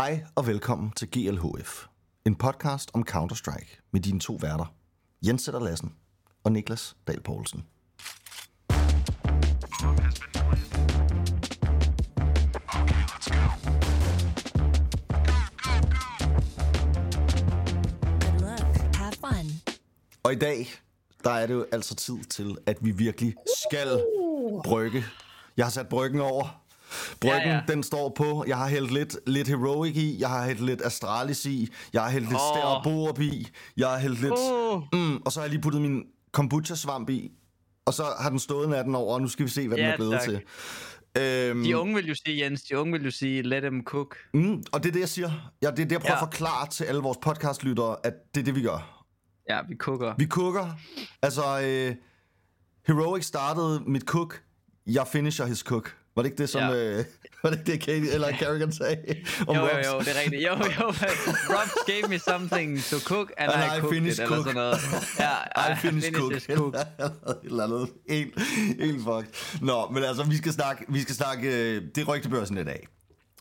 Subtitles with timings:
[0.00, 1.86] Hej og velkommen til GLHF,
[2.26, 4.74] en podcast om Counter-Strike med dine to værter,
[5.26, 5.94] Jens Sætter Lassen
[6.44, 7.66] og Niklas Dahl Poulsen.
[20.22, 20.66] Og i dag,
[21.24, 24.04] der er det jo altså tid til, at vi virkelig skal
[24.64, 25.04] brygge.
[25.56, 26.59] Jeg har sat bryggen over.
[27.20, 28.44] Bryggen, ja, Ja, den står på.
[28.48, 30.16] Jeg har hældt lidt, lidt Heroic i.
[30.20, 31.68] Jeg har hældt lidt Astralis i.
[31.92, 32.40] Jeg har hældt lidt
[32.86, 33.24] oh.
[33.24, 33.48] I.
[33.76, 34.32] Jeg har hældt lidt...
[34.38, 34.82] Åh.
[34.92, 37.30] Mm, og så har jeg lige puttet min kombucha-svamp i.
[37.86, 39.92] Og så har den stået natten over, og nu skal vi se, hvad den Ja,
[39.92, 40.22] er blevet tak.
[40.22, 40.40] til.
[41.18, 44.16] Øhm, De unge vil jo sige, Jens, de unge vil jo sige, let them cook.
[44.34, 45.52] mm, og det er det, jeg siger.
[45.62, 46.26] Ja, det er det, jeg prøver ja.
[46.26, 49.04] At forklare til alle vores podcastlyttere, at det er det, vi gør.
[49.50, 50.14] Ja, vi cooker.
[50.18, 50.66] Vi cooker.
[51.22, 51.94] Altså, øh,
[52.86, 54.42] Heroic startede mit cook.
[54.86, 55.96] Jeg finisher his cook.
[56.16, 56.60] Var det ikke det, som...
[56.62, 56.74] Ja.
[56.98, 57.04] Øh,
[57.42, 58.96] var det ikke det, Katie eller Kerrigan sagde?
[59.48, 59.86] Om Jo, jo, Robs?
[59.86, 60.42] jo, det er rigtigt.
[60.42, 60.86] Jo, jo,
[61.54, 64.46] Rob gave me something to cook, and, And I, I cooked finished it, eller cook.
[64.46, 64.78] sådan noget.
[65.18, 66.32] Ja, I finished cook.
[66.34, 66.74] his cook.
[66.74, 67.88] Et eller andet.
[68.08, 68.34] Helt,
[68.80, 69.60] helt fucked.
[69.62, 72.88] Nå, men altså, vi skal snakke, vi skal snakke øh, det er rygtebørsen i dag.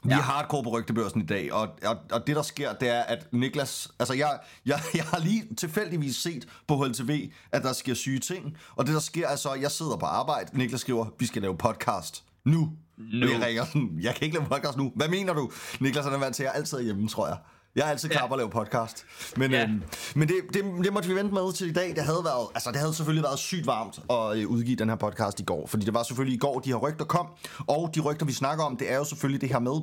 [0.04, 0.22] Vi er Ja.
[0.22, 3.88] hardcore på rygtebørsen i dag, og, og, og det der sker, det er, at Niklas...
[4.00, 8.58] Altså, jeg, jeg, jeg har lige tilfældigvis set på HLTV, at der sker syge ting,
[8.76, 11.42] og det der sker er så, at jeg sidder på arbejde, Niklas skriver, vi skal
[11.42, 12.70] lave podcast nu.
[12.98, 13.28] Nu.
[13.28, 14.92] Jeg ringer sådan, jeg kan ikke lave podcast nu.
[14.95, 15.52] Hvad mener du?
[15.80, 17.38] Niklas han er vant til, at jeg altid er hjemme, tror jeg.
[17.76, 18.28] Jeg er altid klar Ja.
[18.28, 19.06] på at lave podcast.
[19.38, 19.64] Men, Ja.
[19.64, 19.84] øhm,
[20.16, 21.95] men det, det, det måtte vi vente med til i dag.
[21.95, 24.95] Det havde, været, altså, det havde selvfølgelig været sygt varmt at øh, udgive den her
[24.95, 25.67] podcast i går.
[25.67, 27.28] Fordi det var selvfølgelig i går, de her rygter kom.
[27.67, 29.82] Og de rygter, vi snakker om, det er jo selvfølgelig det her med,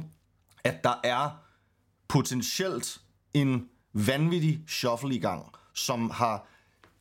[0.64, 1.30] at der er
[2.08, 2.98] potentielt
[3.34, 6.46] en vanvittig shuffle i gang, som har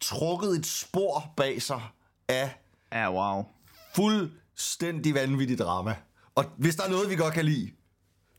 [0.01, 1.81] trukket et spor bag sig
[2.27, 2.55] af
[2.91, 3.45] Ja, wow.
[4.55, 5.95] Fuldstændig vanvittig drama.
[6.35, 7.71] Og hvis der er noget, vi godt kan lide,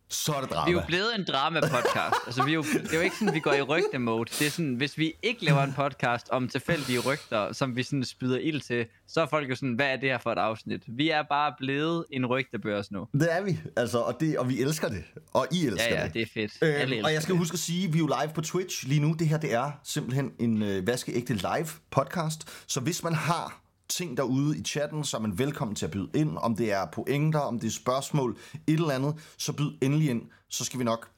[0.08, 0.70] så er det drama.
[0.70, 2.26] Vi er jo blevet en drama-podcast.
[2.26, 4.30] altså, vi er jo, det er jo ikke sådan, vi går i rygte-mode.
[4.38, 8.04] Det er sådan, hvis vi ikke laver en podcast om tilfældige rygter, som vi sådan
[8.04, 10.82] spyder ild til, så er folk jo sådan, hvad er det her for et afsnit?
[10.86, 13.06] Vi er bare blevet en rygtebørs nu.
[13.12, 15.04] Det er vi, altså, og, det, og vi elsker det.
[15.32, 16.14] Og I elsker Ja, ja, det.
[16.14, 16.92] det er fedt.
[16.92, 17.38] Øhm, og jeg skal det.
[17.38, 19.12] huske at sige, at vi er jo live på Twitch lige nu.
[19.18, 22.40] Det her, det er simpelthen en øh, vaskeægte live podcast.
[22.66, 26.08] Så hvis man har ting derude i chatten, så er man velkommen til at byde
[26.14, 26.38] ind.
[26.38, 30.22] Om det er pointer, om det er spørgsmål, et eller andet, så byd endelig ind.
[30.48, 31.10] Så skal vi nok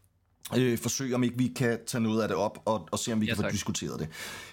[0.57, 3.21] øh, forsøge, om ikke vi kan tage noget af det op, og, og se, om
[3.21, 3.53] vi Ja, kan få tak.
[3.53, 4.09] diskuteret det.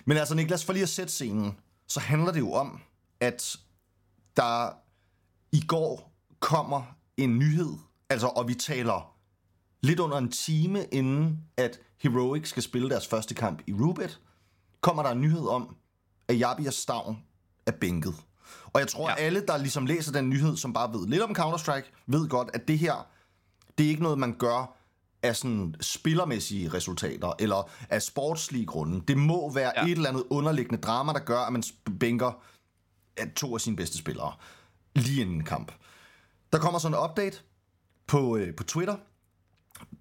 [0.05, 2.79] Men altså, Niklas, for lige at sætte scenen, så handler det jo om,
[3.19, 3.57] at
[4.37, 4.69] der
[5.51, 6.83] i går kommer
[7.17, 7.73] en nyhed,
[8.09, 9.15] altså, og vi taler
[9.81, 14.19] lidt under en time inden, at Heroic skal spille deres første kamp i Rubet,
[14.81, 15.75] kommer der en nyhed om,
[16.27, 17.17] at Jabi og Stavn
[17.65, 18.15] er bænket.
[18.73, 19.15] Og jeg tror, ja.
[19.15, 22.67] Alle, der ligesom læser den nyhed, som bare ved lidt om Counter-Strike, ved godt, at
[22.67, 23.07] det her,
[23.77, 24.77] det er ikke noget, man gør
[25.23, 29.01] af sådan spillermæssige resultater, eller af sportslige grunde.
[29.07, 29.83] Det må være ja.
[29.83, 31.63] Et eller andet underliggende drama, der gør, at man
[31.99, 32.43] bænker
[33.35, 34.33] to af sine bedste spillere
[34.95, 35.71] lige inden en kamp.
[36.53, 37.37] Der kommer sådan en update
[38.07, 38.95] på, øh, på Twitter,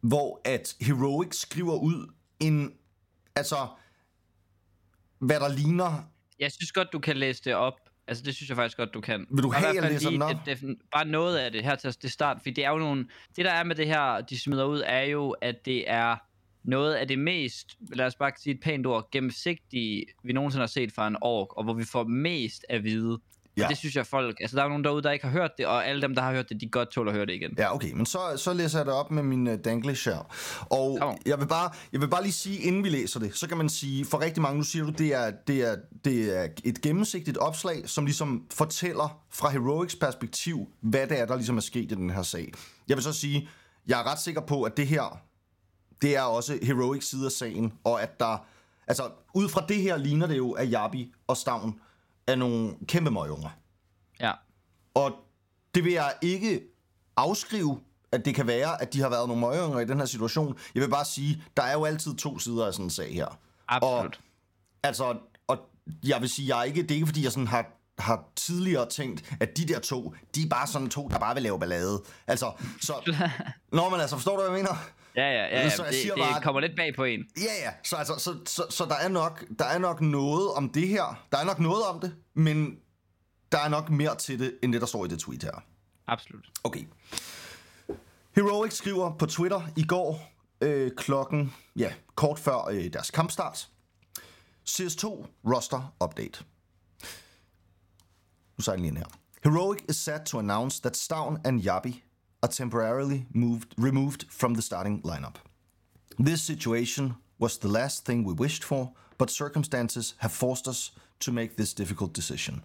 [0.01, 2.73] hvor at Heroic skriver ud en,
[3.37, 3.69] altså,
[5.19, 6.03] hvad der ligner,
[6.41, 7.81] Jeg synes godt, du kan læse det op.
[8.07, 9.27] Altså, det synes jeg faktisk godt, du kan.
[9.31, 10.21] Vil du have, jeg læser lige?
[10.21, 13.09] Det, det, bare noget af det her til det start, fordi det er jo nogle...
[13.37, 16.17] Det, der er med det her, de smider ud, er jo, at det er
[16.65, 20.67] noget af det mest, lad os bare sige et pænt ord, gennemsigtige, vi nogensinde har
[20.67, 23.19] set fra en ork, og hvor vi får mest at vide.
[23.57, 23.65] Ja.
[23.65, 24.37] Og det synes jeg folk...
[24.41, 26.33] Altså, der er nogen derude, der ikke har hørt det, og alle dem, der har
[26.33, 27.55] hørt det, de godt tåler at høre det igen.
[27.59, 30.35] Ja, okay, men så, så læser jeg det op med min uh, danglish her.
[30.61, 31.19] Og Kom.
[31.27, 33.69] jeg vil, bare, jeg vil bare lige sige, inden vi læser det, så kan man
[33.69, 37.39] sige, for rigtig mange, nu siger du, det er, det er, det er et gennemsigtigt
[37.39, 41.95] opslag, som ligesom fortæller fra Heroics perspektiv, hvad det er, der ligesom er sket i
[41.95, 42.53] den her sag.
[42.89, 43.49] Jeg vil så sige,
[43.87, 45.21] jeg er ret sikker på, at det her,
[46.03, 48.47] det er også Heroics side af sagen, og at der,
[48.87, 51.81] altså ud fra det her ligner det jo, at Jabi og Stavn
[52.27, 53.51] er nogle kæmpe møgunger.
[54.21, 54.33] Ja.
[54.95, 55.13] Og
[55.75, 56.63] det vil jeg ikke
[57.17, 57.81] afskrive,
[58.13, 60.59] at det kan være, at de har været nogle møgeringer i den her situation.
[60.75, 63.39] Jeg vil bare sige, der er jo altid to sider af sådan en sag her.
[63.69, 64.21] Absolut.
[64.83, 65.17] Altså,
[65.47, 65.59] og
[66.05, 67.67] jeg vil sige, jeg er ikke, det er ikke, fordi jeg sådan har,
[67.99, 71.43] har tidligere tænkt, at de der to, de er bare sådan to, der bare vil
[71.43, 72.03] lave ballade.
[72.27, 72.95] Altså, så...
[73.73, 74.77] Nå, men altså, forstår du, hvad jeg mener?
[75.17, 75.61] Ja, ja, ja.
[75.63, 75.71] ja.
[75.71, 77.21] Så jeg Det, siger det bare, at- kommer lidt bag på en.
[77.37, 77.71] Ja, ja.
[77.85, 81.27] Så, altså, så, så, så der, er nok, der er nok noget om det her.
[81.33, 82.79] Der er nok noget om det, men
[83.53, 85.63] der er nok mere til det, end det, der står i det tweet her.
[86.07, 86.51] Absolut.
[86.65, 86.85] Okay.
[88.35, 93.69] Heroic skriver på Twitter i går øh, klokken, ja, kort før øh, deres kampstart.
[94.71, 95.07] CS2
[95.55, 96.45] roster update.
[98.59, 99.07] Nu jeg lige ind her.
[99.45, 102.05] Heroic is set to announce that Stavn and Yabi
[102.45, 105.37] are temporarily moved, removed from the starting lineup.
[106.19, 111.33] This situation was the last thing we wished for, but circumstances have forced us to
[111.33, 112.63] make this difficult decision.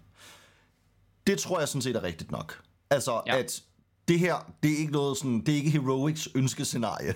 [1.26, 2.62] Det tror jeg sådan set er rigtigt nok.
[2.90, 3.38] Altså, ja.
[3.38, 3.62] At
[4.08, 7.14] det her, det er ikke noget sådan, det er ikke Heroics ønskescenarie.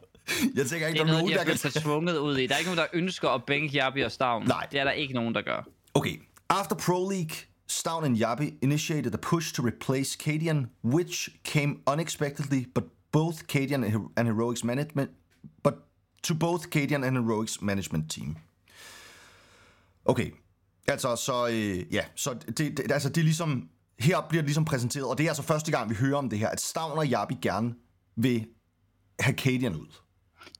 [0.56, 1.56] jeg tænker ikke, Det er der er noget, nogen, de der kan...
[1.56, 2.46] følt sig tvunget ud i.
[2.46, 4.46] Der er ikke nogen, der ønsker at bænke Jabi og Stavn.
[4.46, 4.66] Nej.
[4.70, 5.68] Det er der ikke nogen, der gør.
[5.94, 6.20] Okay.
[6.48, 7.36] After Pro League,
[7.68, 13.84] Staun and Yabi initiated a push to replace Cadian, which came unexpectedly, but both Cadian
[14.16, 15.10] and Heroics management,
[15.62, 15.74] but
[16.22, 18.36] to both Cadian and Heroics management team.
[20.06, 20.30] Okay.
[20.88, 23.68] Altså, så, øh, ja, så det, det, altså, det er ligesom,
[23.98, 26.38] her bliver det ligesom præsenteret, og det er altså første gang, vi hører om det
[26.38, 27.74] her, at Stavn og Yabi gerne
[28.16, 28.46] vil
[29.20, 29.86] have Cadian ud.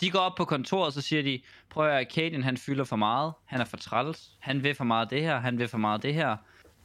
[0.01, 2.97] De går op på kontoret, og så siger de, prøv at Cadian han fylder for
[2.97, 3.33] meget.
[3.45, 4.31] Han er for træls.
[4.41, 5.41] Han vil for meget det her.
[5.41, 6.37] Han vil for meget det her.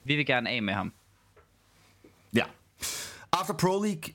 [0.06, 0.94] Vi vil gerne af med ham.
[2.34, 2.46] Ja.
[3.32, 4.14] After Pro League...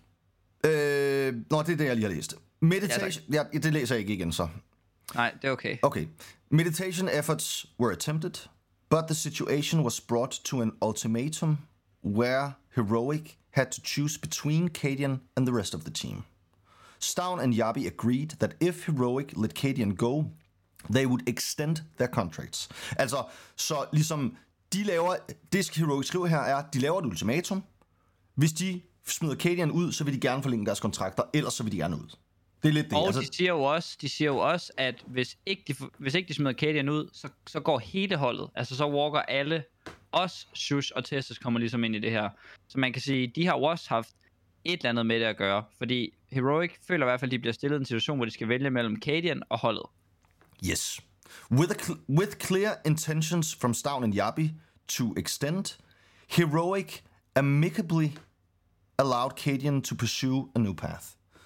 [0.64, 2.34] Øh, nå, det er det, jeg lige har læst.
[2.60, 3.24] Meditation...
[3.32, 4.48] Ja, ja, det læser jeg ikke igen, så.
[5.14, 5.76] Nej, det er okay.
[5.82, 6.06] Okay.
[6.50, 8.48] Meditation efforts were attempted,
[8.88, 11.58] but the situation was brought to an ultimatum
[12.04, 16.24] where Heroic had to choose between Cadian and the rest of the team.
[16.98, 20.24] Stown and Yabi agreed that if Heroic let Cadian go,
[20.92, 22.68] they would extend their contracts.
[22.96, 23.24] Altså,
[23.56, 24.36] så ligesom,
[24.72, 25.16] de laver,
[25.52, 27.64] det Heroic skriver her er, de laver et ultimatum.
[28.34, 31.72] Hvis de smider Cadian ud, så vil de gerne forlænge deres kontrakter, ellers så vil
[31.72, 32.16] de gerne ud.
[32.62, 32.98] Det er lidt det.
[32.98, 36.28] Og de siger jo også, de siger jo også, at hvis ikke de, hvis ikke
[36.28, 38.50] de smider Kadian ud, så, så går hele holdet.
[38.54, 39.64] Altså så walker alle.
[40.12, 42.28] Også Shush og Tessus kommer ligesom ind i det her.
[42.68, 44.10] Så man kan sige, de har jo også haft
[44.64, 45.64] et eller andet med det at gøre.
[45.78, 48.30] Fordi Heroic føler i hvert fald, at de bliver stillet i en situation, hvor de
[48.30, 49.82] skal vælge mellem Kadian og holdet.
[50.70, 51.00] Yes.
[51.50, 54.50] With, a cl- with clear intentions from Stown and Yabi
[54.88, 55.76] to extend,
[56.28, 57.02] Heroic
[57.36, 58.10] amicably
[58.98, 61.04] allowed Cadian to pursue a new path.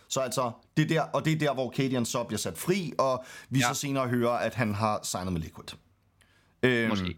[0.09, 2.93] Så altså, det er der, og det er der, hvor Cadian så bliver sat fri,
[2.99, 3.69] og vi ja.
[3.69, 5.67] Så senere hører, at han har signet med Liquid.
[6.63, 7.17] Øhm, Måske.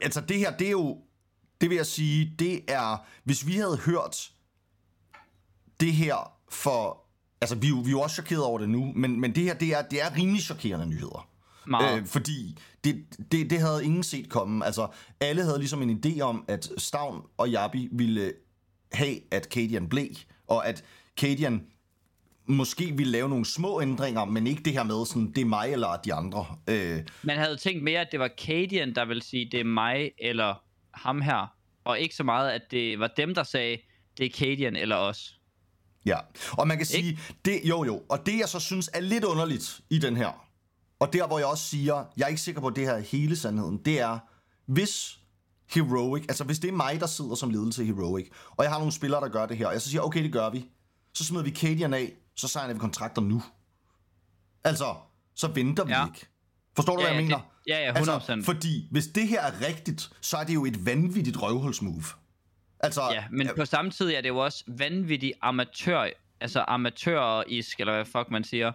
[0.00, 0.98] Altså det her, det er jo,
[1.60, 4.32] det vil jeg sige, det er, hvis vi havde hørt
[5.80, 7.04] det her for,
[7.40, 9.68] altså vi, vi er jo også chokeret over det nu, men, men det her, det
[9.68, 11.28] er, det er rimelig chokerende nyheder.
[11.66, 12.00] Meget.
[12.00, 14.66] Øh, fordi det, det, det havde ingen set komme.
[14.66, 14.88] Altså
[15.20, 18.32] alle havde ligesom en idé om, at Stavn og Yabi ville
[18.92, 20.08] have, at Cadian blev,
[20.46, 20.84] og at
[21.16, 21.66] Cadian
[22.46, 25.72] måske ville lave nogle små ændringer, men ikke det her med, sådan, det er mig
[25.72, 26.46] eller de andre.
[26.68, 30.10] Øh, Man havde tænkt mere, at det var Kadian, der ville sige, det er mig
[30.18, 30.62] eller
[30.94, 31.54] ham her.
[31.84, 33.76] Og ikke så meget, at det var dem, der sagde,
[34.18, 35.39] det er Kadian eller os.
[36.06, 36.18] Ja,
[36.52, 39.80] og man kan sige, det, jo jo, og det jeg så synes er lidt underligt
[39.90, 40.46] i den her,
[41.00, 43.00] og der hvor jeg også siger, jeg er ikke sikker på, at det her er
[43.00, 44.18] hele sandheden, det er,
[44.66, 45.18] hvis
[45.74, 48.78] Heroic, altså hvis det er mig, der sidder som ledelse i Heroic, og jeg har
[48.78, 50.68] nogle spillere, der gør det her, og jeg så siger, okay, det gør vi,
[51.14, 53.42] så smider vi Cadian af, så signer vi kontrakter nu.
[54.64, 54.94] Altså,
[55.36, 56.06] så venter vi Ja.
[56.06, 56.26] ikke.
[56.76, 57.36] Forstår du, Ja, hvad jeg ja, mener?
[57.38, 58.44] det- ja, ja, Altså, 100%.
[58.44, 62.04] fordi hvis det her er rigtigt, så er det jo et vanvittigt røvhulsmove.
[62.82, 66.06] Altså, Ja, men på samme tid er det jo også vanvittigt amatør,
[66.40, 68.72] altså amatørisk, eller hvad fuck man siger,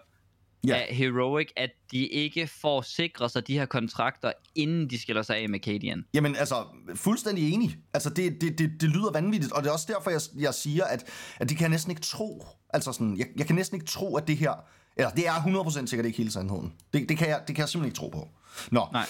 [0.67, 0.75] Ja.
[0.77, 0.85] ja.
[0.89, 5.37] af Heroic, at de ikke får sikret sig de her kontrakter, inden de skiller sig
[5.37, 6.05] af med Cadian.
[6.13, 6.55] Jamen altså,
[6.95, 7.77] fuldstændig enig.
[7.93, 10.85] Altså, det, det, det, det lyder vanvittigt, og det er også derfor, jeg, jeg siger,
[10.85, 11.03] at,
[11.39, 12.47] at det kan jeg næsten ikke tro.
[12.69, 14.53] Altså sådan, jeg, jeg kan næsten ikke tro, at det her...
[14.97, 16.73] Eller det er 100% sikkert ikke hele sandheden.
[16.93, 18.29] Det, det, kan jeg, det kan jeg simpelthen ikke tro på.
[18.71, 19.05] Nå, Nej.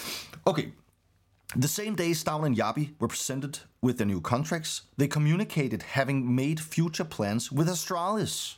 [0.45, 0.63] okay.
[1.53, 6.35] The same day Stown and Yabi were presented with their new contracts, they communicated having
[6.35, 8.57] made future plans with Astralis.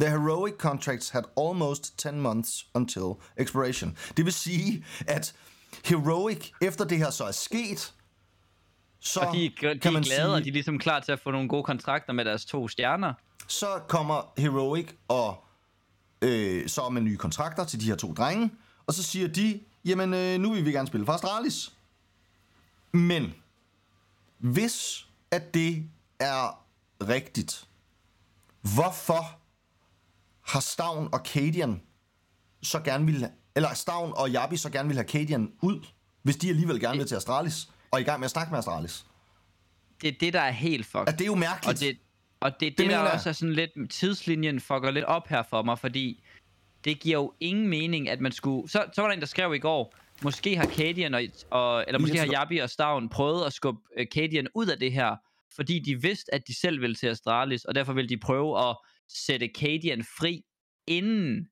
[0.00, 3.04] The heroic contracts had almost 10 months until
[3.36, 3.96] expiration.
[4.16, 5.34] Det vil sige, at
[5.84, 7.92] Heroic, efter det her så er sket,
[9.00, 11.00] så Og de, er- de kan er man glade, sige, og de er ligesom klar
[11.00, 13.14] til at få nogle gode kontrakter med deres to stjerner.
[13.48, 15.44] så kommer Heroic og
[16.22, 18.50] øh, så med nye kontrakter til de her to drenge,
[18.86, 21.72] og så siger de, jamen øh, nu vil vi gerne spille for Astralis.
[22.92, 23.34] Men
[24.38, 26.64] hvis at det er
[27.08, 27.68] rigtigt,
[28.60, 29.38] hvorfor
[30.40, 31.82] har Stavn og Cadian
[32.62, 35.86] så gerne vil eller Stavn og Yabi så gerne vil have Cadian ud,
[36.22, 38.58] hvis de alligevel gerne vil til Astralis, og er i gang med at snakke med
[38.58, 39.06] Astralis?
[40.02, 41.08] Det er det, der er helt fucked.
[41.08, 41.76] At det er jo mærkeligt.
[41.76, 41.98] Og det,
[42.40, 43.12] og det, det, Det der jeg.
[43.12, 46.24] også er sådan lidt, tidslinjen fucker lidt op her for mig, fordi
[46.84, 48.70] det giver jo ingen mening, at man skulle...
[48.70, 51.98] Så, så var der en, der skrev i går, måske har Cadian og, og eller
[52.00, 52.26] måske har.
[52.26, 55.16] Yabi og Stavn prøvet at skubbe uh, Cadian ud af det her,
[55.56, 58.76] fordi de vidste, at de selv ville til Astralis, og derfor ville de prøve at
[59.08, 60.42] sætte Cadian fri,
[60.86, 61.48] inden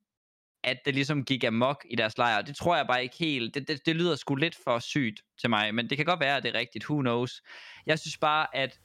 [0.65, 2.43] at det ligesom gik amok i deres lejr.
[2.43, 3.55] Det tror jeg bare ikke helt.
[3.55, 6.37] Det, det, det lyder sgu lidt for sygt til mig, men det kan godt være,
[6.37, 6.85] at det er rigtigt.
[6.91, 7.43] Who knows?
[7.87, 8.81] Jeg synes bare, at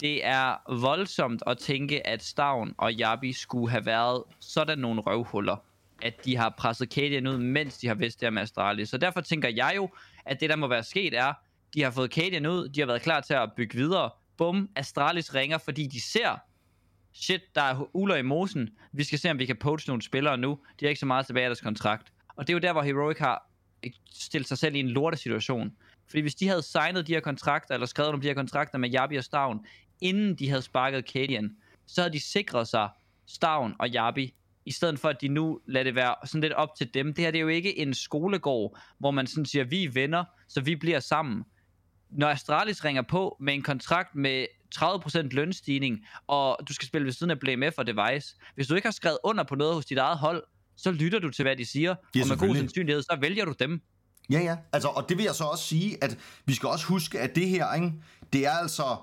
[0.00, 5.56] det er voldsomt at tænke, at Stavn og Yabi skulle have været sådan nogle røvhuller
[6.02, 8.88] at de har presset Cadian ud, mens de har vidst det her med Astralis.
[8.88, 9.88] Så derfor tænker jeg jo,
[10.26, 11.32] at det der må være sket er,
[11.74, 14.10] de har fået Cadian ud, de har været klar til at bygge videre.
[14.36, 16.38] Bum, Astralis ringer, fordi de ser,
[17.12, 18.70] shit, der er uler i mosen.
[18.92, 20.58] Vi skal se, om vi kan poach nogle spillere nu.
[20.80, 22.12] De har ikke så meget tilbage af deres kontrakt.
[22.36, 23.50] Og det er jo der, hvor Heroic har
[24.12, 25.72] stillet sig selv i en lortesituation.
[26.06, 28.90] Fordi hvis de havde signet de her kontrakter, eller skrevet om de her kontrakter med
[28.90, 29.66] Jabi og Stavn,
[30.00, 32.88] inden de havde sparket Cadian, så havde de sikret sig
[33.26, 34.34] Stavn og Jabi,
[34.66, 37.14] i stedet for at de nu lader det være sådan lidt op til dem.
[37.14, 40.24] Det her det er jo ikke en skolegård, hvor man sådan siger, vi er venner,
[40.48, 41.44] så vi bliver sammen.
[42.10, 47.12] Når Astralis ringer på med en kontrakt med 30% lønstigning, og du skal spille ved
[47.12, 49.98] siden af BlameF og Device, hvis du ikke har skrevet under på noget hos dit
[49.98, 50.42] eget hold,
[50.76, 53.54] så lytter du til, hvad de siger, Ja, og med god sandsynlighed, så vælger du
[53.58, 53.80] dem.
[54.30, 54.56] Ja, ja.
[54.72, 57.48] Altså, og det vil jeg så også sige, at vi skal også huske, at det
[57.48, 57.92] her, ikke,
[58.32, 58.96] det er altså...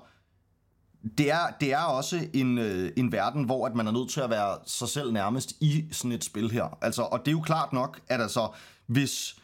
[1.18, 4.20] Det er, det er også en, øh, en verden, hvor at man er nødt til
[4.20, 6.78] at være sig selv nærmest i sådan et spil her.
[6.82, 8.48] Altså, og det er jo klart nok, at altså,
[8.86, 9.36] hvis,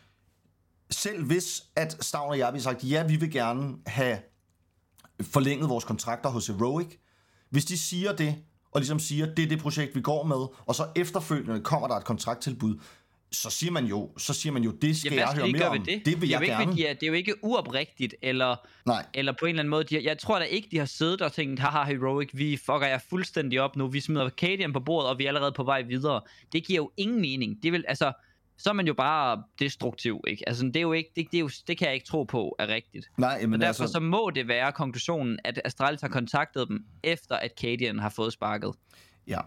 [0.90, 4.18] selv hvis at Stavn og jeg har sagt, ja, vi vil gerne have
[5.22, 6.98] forlænget vores kontrakter hos Heroic,
[7.50, 8.36] hvis de siger det,
[8.72, 11.94] og ligesom siger, det er det projekt, vi går med, og så efterfølgende kommer der
[11.94, 12.78] et kontrakttilbud,
[13.34, 15.78] så siger man jo, så siger man jo, det skal Jamen, jeg høre mere om.
[15.78, 16.06] ved det?
[16.06, 16.66] Det vil jeg ikke, gerne.
[16.66, 19.70] fordi De er, det er jo ikke uoprigtigt, eller, Nej, eller på en eller anden
[19.70, 19.84] måde.
[19.84, 22.98] De, jeg tror da ikke, de har siddet og tænkt, haha, Heroic, vi fucker jer
[23.10, 23.86] fuldstændig op nu.
[23.88, 26.20] Vi smider Cadian på bordet, og vi er allerede på vej videre.
[26.52, 27.62] Det giver jo ingen mening.
[27.62, 28.12] Det vil, altså,
[28.58, 30.48] så er man jo bare destruktiv, ikke?
[30.48, 32.56] Altså, det er jo ikke, det, det, er jo, det kan jeg ikke tro på
[32.58, 33.10] er rigtigt.
[33.18, 36.84] nej, men Men derfor altså, så må det være konklusionen, at Astralis har kontaktet dem,
[37.02, 38.72] efter at Cadian har fået sparket.
[39.26, 39.38] ja.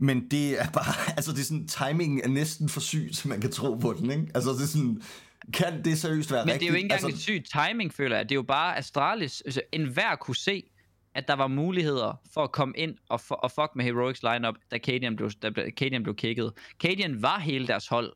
[0.00, 3.40] Men det er bare, altså det er sådan, timingen er næsten for syg, så man
[3.40, 4.26] kan tro på den, ikke?
[4.34, 5.02] Altså det er sådan,
[5.52, 6.60] kan det seriøst være Men rigtigt?
[6.60, 8.28] det er jo ikke engang altså, et sygt timing, føler jeg.
[8.28, 9.40] Det er jo bare Astralis.
[9.40, 10.64] Altså, enhver kunne se,
[11.14, 14.54] at der var muligheder for at komme ind og, for, og fuck med Heroics lineup,
[14.70, 16.52] da Cadian blev, da Cadian blev kicket.
[16.78, 18.12] Cadian var hele deres hold.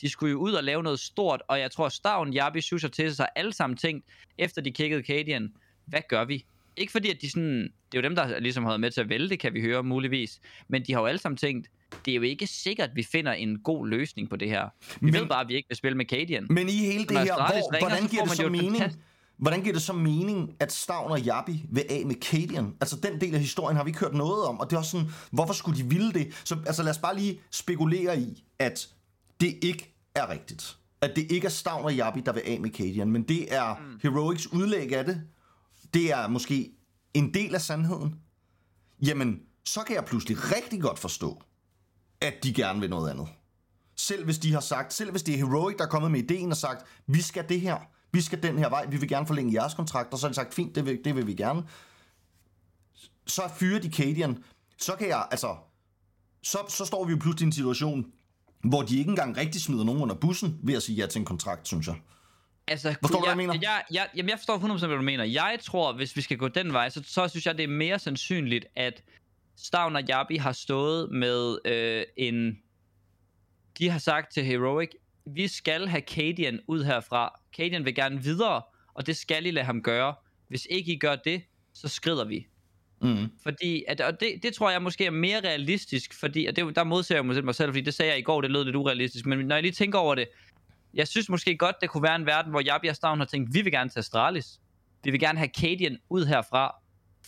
[0.00, 3.16] De skulle jo ud og lave noget stort, og jeg tror, Stavn, Jabi, Susha til
[3.16, 4.04] sig alle sammen tænkt,
[4.38, 5.52] efter de kiggede Cadian,
[5.86, 6.44] hvad gør vi?
[6.76, 7.62] Ikke fordi, at de sådan...
[7.62, 9.82] Det er jo dem, der ligesom har været med til at vælge, kan vi høre
[9.82, 10.40] muligvis.
[10.68, 11.68] Men de har jo alle sammen tænkt,
[12.04, 14.68] det er jo ikke sikkert, at vi finder en god løsning på det her.
[15.00, 16.46] Vi Men- ved bare, at vi ikke vil spille med Cadian.
[16.50, 18.82] Men i hele det Når her, hvor, ringer, hvordan giver det så mening?
[19.36, 22.74] Hvordan giver det så mening, at Stavn og Jabi vil af med Cadian?
[22.80, 24.90] Altså, den del af historien har vi ikke hørt noget om, og det er også
[24.90, 26.40] sådan, hvorfor skulle de ville det?
[26.44, 28.88] Så altså, lad os bare lige spekulere i, at
[29.40, 30.76] det ikke er rigtigt.
[31.00, 33.74] At det ikke er Stavn og Jabi, der vil af med Cadian, men det er
[33.74, 34.00] mm.
[34.02, 35.22] Heroics udlæg af det.
[35.96, 36.72] Det er måske
[37.14, 38.14] en del af sandheden.
[39.02, 41.42] Jamen, så kan jeg pludselig rigtig godt forstå,
[42.20, 43.28] at de gerne vil noget andet.
[43.94, 46.50] Selv hvis de har sagt, selv hvis det er Heroic, der er kommet med ideen
[46.50, 47.78] og sagt, vi skal det her,
[48.12, 50.54] vi skal den her vej, vi vil gerne forlænge jeres kontrakter, så har de sagt,
[50.54, 51.62] fint, det vil, det vil vi gerne.
[53.26, 54.44] Så fyrer de Cadian,
[54.78, 55.56] så kan jeg, altså,
[56.42, 58.06] så, så står vi jo pludselig i en situation,
[58.64, 61.24] hvor de ikke engang rigtig smider nogen under bussen ved at sige ja til en
[61.24, 61.96] kontrakt, synes jeg.
[62.68, 63.60] Altså, Forstår du, jeg, hvad jeg mener?
[63.62, 65.24] Jeg, jeg, jamen, jeg forstår 100% hvad du mener.
[65.24, 67.98] Jeg tror, hvis vi skal gå den vej, så, så synes jeg, det er mere
[67.98, 69.02] sandsynligt, at
[69.56, 72.58] Stavn og Jabi har stået med øh, en...
[73.78, 74.88] De har sagt til Heroic,
[75.26, 77.40] vi skal have Cadian ud herfra.
[77.56, 78.62] Cadian vil gerne videre,
[78.94, 80.14] og det skal I lade ham gøre.
[80.48, 81.42] Hvis ikke I gør det,
[81.74, 82.46] så skrider vi.
[83.02, 83.16] Mm.
[83.42, 86.84] Fordi, at, og det, det tror jeg måske er mere realistisk, fordi, og det, der
[86.84, 88.76] modser jeg mig selv- mig selv, fordi det sagde jeg i går, det lød lidt
[88.76, 90.28] urealistisk, men når jeg lige tænker over det,
[90.96, 93.62] jeg synes måske godt, det kunne være en verden, hvor Jabi Stavn har tænkt, vi
[93.62, 94.60] vil gerne til Astralis.
[95.04, 96.74] Vi vil gerne have Cadian ud herfra,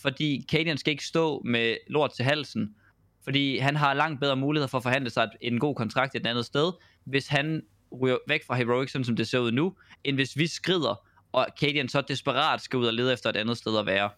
[0.01, 2.75] fordi Cadian skal ikke stå med lort til halsen,
[3.23, 6.45] fordi han har langt bedre muligheder for at forhandle sig en god kontrakt et andet
[6.45, 6.71] sted,
[7.03, 7.61] hvis han
[8.01, 11.47] ryger væk fra Heroic, sådan som det ser ud nu, end hvis vi skrider, og
[11.59, 14.09] Cadian så desperat skal ud og lede efter et andet sted at være.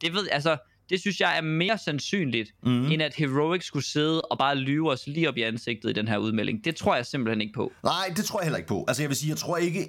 [0.00, 0.56] Det ved altså,
[0.90, 2.90] det synes jeg er mere sandsynligt, mm.
[2.90, 6.08] end at Heroic skulle sidde og bare lyve os lige op i ansigtet i den
[6.08, 6.64] her udmelding.
[6.64, 7.72] Det tror jeg simpelthen ikke på.
[7.84, 8.84] Nej, det tror jeg heller ikke på.
[8.88, 9.88] Altså, jeg vil sige, jeg tror ikke...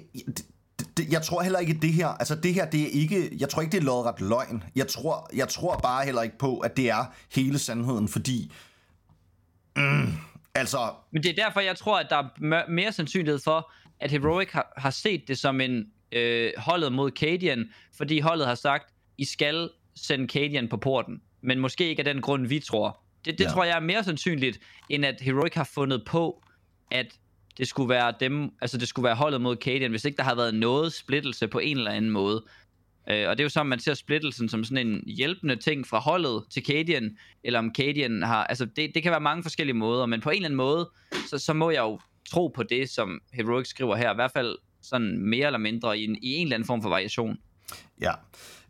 [0.78, 2.08] Det, det, jeg tror heller ikke, det her...
[2.08, 3.30] Altså, det her, det er ikke...
[3.40, 4.64] Jeg tror ikke, det er lodret løgn.
[4.76, 8.52] Jeg tror, jeg tror bare heller ikke på, at det er hele sandheden, fordi...
[9.76, 10.12] Mm,
[10.54, 10.78] altså,
[11.12, 14.72] Men det er derfor, jeg tror, at der er mere sandsynlighed for, at Heroic har,
[14.76, 19.70] har set det som en øh, holdet mod Cadian, fordi holdet har sagt, I skal
[19.98, 21.20] sende Cadian på porten.
[21.42, 23.00] Men måske ikke af den grund, vi tror.
[23.24, 23.50] Det, det Ja.
[23.50, 26.42] tror jeg er mere sandsynligt, end at Heroic har fundet på,
[26.90, 27.06] at
[27.58, 30.34] det skulle være dem, altså det skulle være holdet mod Cadian, hvis ikke der har
[30.34, 32.44] været noget splittelse på en eller anden måde.
[33.10, 35.98] Øh, og det er jo så, man ser splittelsen som sådan en hjælpende ting fra
[35.98, 40.06] holdet til Cadian, eller om Cadian har, altså det, det kan være mange forskellige måder,
[40.06, 40.90] men på en eller anden måde,
[41.30, 42.00] så, så må jeg jo
[42.30, 46.04] tro på det, som Heroic skriver her, i hvert fald sådan mere eller mindre i
[46.04, 47.38] en, i en eller anden form for variation.
[48.00, 48.12] Ja.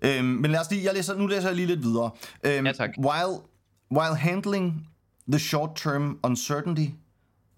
[0.02, 0.85] Øhm, men lad os lige...
[0.85, 2.11] Jeg læser, nu læser jeg lige lidt videre.
[2.45, 2.90] Øhm, Ja, tak.
[2.99, 3.38] While,
[3.93, 4.87] while handling
[5.33, 6.87] the short-term uncertainty,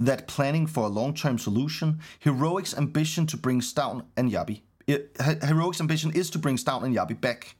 [0.07, 5.09] that planning for a long-term solution, Heroic's ambition to bring Stown and Yabi, He-
[5.43, 7.57] Heroic's ambition is to bring Stown and Yabi back.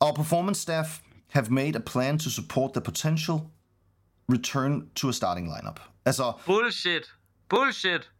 [0.00, 3.40] Our performance staff have made a plan to support the potential
[4.28, 5.80] return to a starting lineup.
[6.04, 7.12] Altså, Bullshit.
[7.48, 8.10] Bullshit.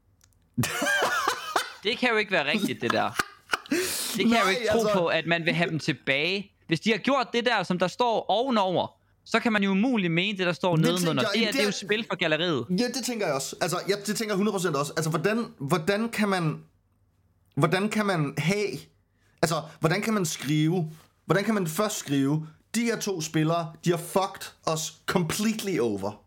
[1.85, 3.11] det kan jo ikke være rigtigt, det der.
[4.17, 6.51] Det kan jeg jo Nej, ikke tro altså- på, at man vil have dem tilbage.
[6.67, 8.87] Hvis de har gjort det der, som der står ovenover,
[9.25, 11.23] så kan man jo umuligt mene det, der står nedenunder.
[11.23, 12.67] jeg- Det, er, det er jo det er- spil for galleriet.
[12.71, 13.57] Ja, det tænker jeg også.
[13.61, 14.93] Altså, ja, det tænker jeg 100% også.
[14.97, 16.59] Altså, hvordan, hvordan kan man...
[17.55, 18.67] Hvordan kan man have...
[19.43, 20.91] Altså, hvordan kan man skrive...
[21.27, 22.47] Hvordan kan man først skrive...
[22.75, 26.21] De her to spillere, de har fucked os completely over.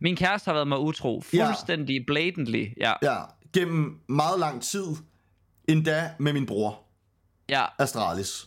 [0.00, 1.22] Min kæreste har været mig utro.
[1.32, 1.46] Ja.
[1.48, 2.66] Fuldstændig blatantly.
[2.76, 2.92] Ja.
[3.02, 3.16] Ja,
[3.52, 4.84] gennem meget lang tid.
[5.68, 6.80] Endda med min bror,
[7.48, 7.64] ja.
[7.78, 8.46] Astralis.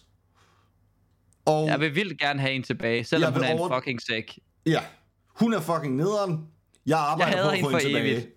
[1.45, 4.01] Og Jeg vil vildt gerne have en tilbage, selvom Jeg hun er en over- fucking
[4.01, 4.39] sæk.
[4.65, 4.79] ja,
[5.27, 6.47] hun er fucking nederen.
[6.85, 8.11] Jeg arbejder hader på at få hende tilbage.
[8.11, 8.27] evigt.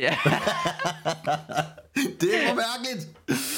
[0.00, 0.16] Ja,
[2.20, 3.08] Det er mærkeligt.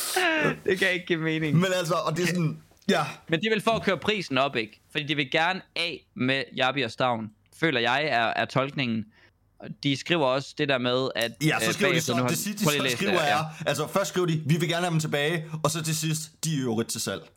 [0.66, 1.56] det kan ikke give mening.
[1.56, 2.60] Men altså, og det er sådan...
[2.88, 4.80] Ja, Men det vil for at køre prisen op, ikke?
[4.90, 9.04] Fordi de vil gerne af med Jabi og Stavn, føler jeg er, er tolkningen.
[9.82, 11.32] De skriver også det der med, at...
[11.42, 14.08] Ja, så øh, skriver de bagefter så, det sidste, de skriver det, er, altså først
[14.08, 16.90] skriver de, vi vil gerne have dem tilbage, og så til sidst, de er øvrigt
[16.90, 17.22] til salg.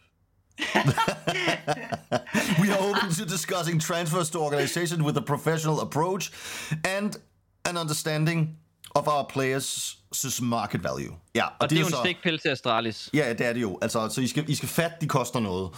[2.62, 6.31] We are open to discussing transfers to organization with a professional approach
[6.84, 7.15] and
[7.65, 8.57] an understanding
[8.96, 9.98] of our players'
[10.41, 11.15] market value.
[11.36, 13.10] Ja, og, Og det er jo en så, stikpille til Astralis.
[13.13, 13.79] Ja, det er det jo.
[13.81, 15.69] Altså, så I skal, I skal fatte, de koster noget.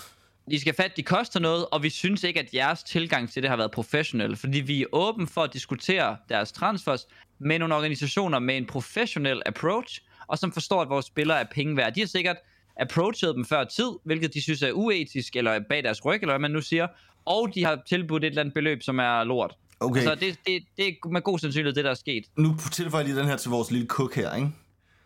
[0.52, 3.50] De skal fat, de koster noget, og vi synes ikke, at jeres tilgang til det
[3.50, 7.08] har været professionel, fordi vi er åben for at diskutere deres transfers
[7.40, 11.78] med nogle organisationer med en professionel approach, og som forstår, at vores spillere er penge
[11.78, 11.94] værd.
[11.94, 12.38] De har sikkert
[12.80, 16.40] approachet dem før tid, hvilket de synes er uetisk, eller bag deres ryg, eller hvad
[16.40, 16.88] man nu siger,
[17.26, 19.56] og de har tilbudt et eller andet beløb, som er lort.
[19.80, 20.04] Okay.
[20.04, 22.24] Så det, det, det er med god sandsynlighed det, der er sket.
[22.38, 24.50] Nu tilføjer jeg lige den her til vores lille cook her, ikke?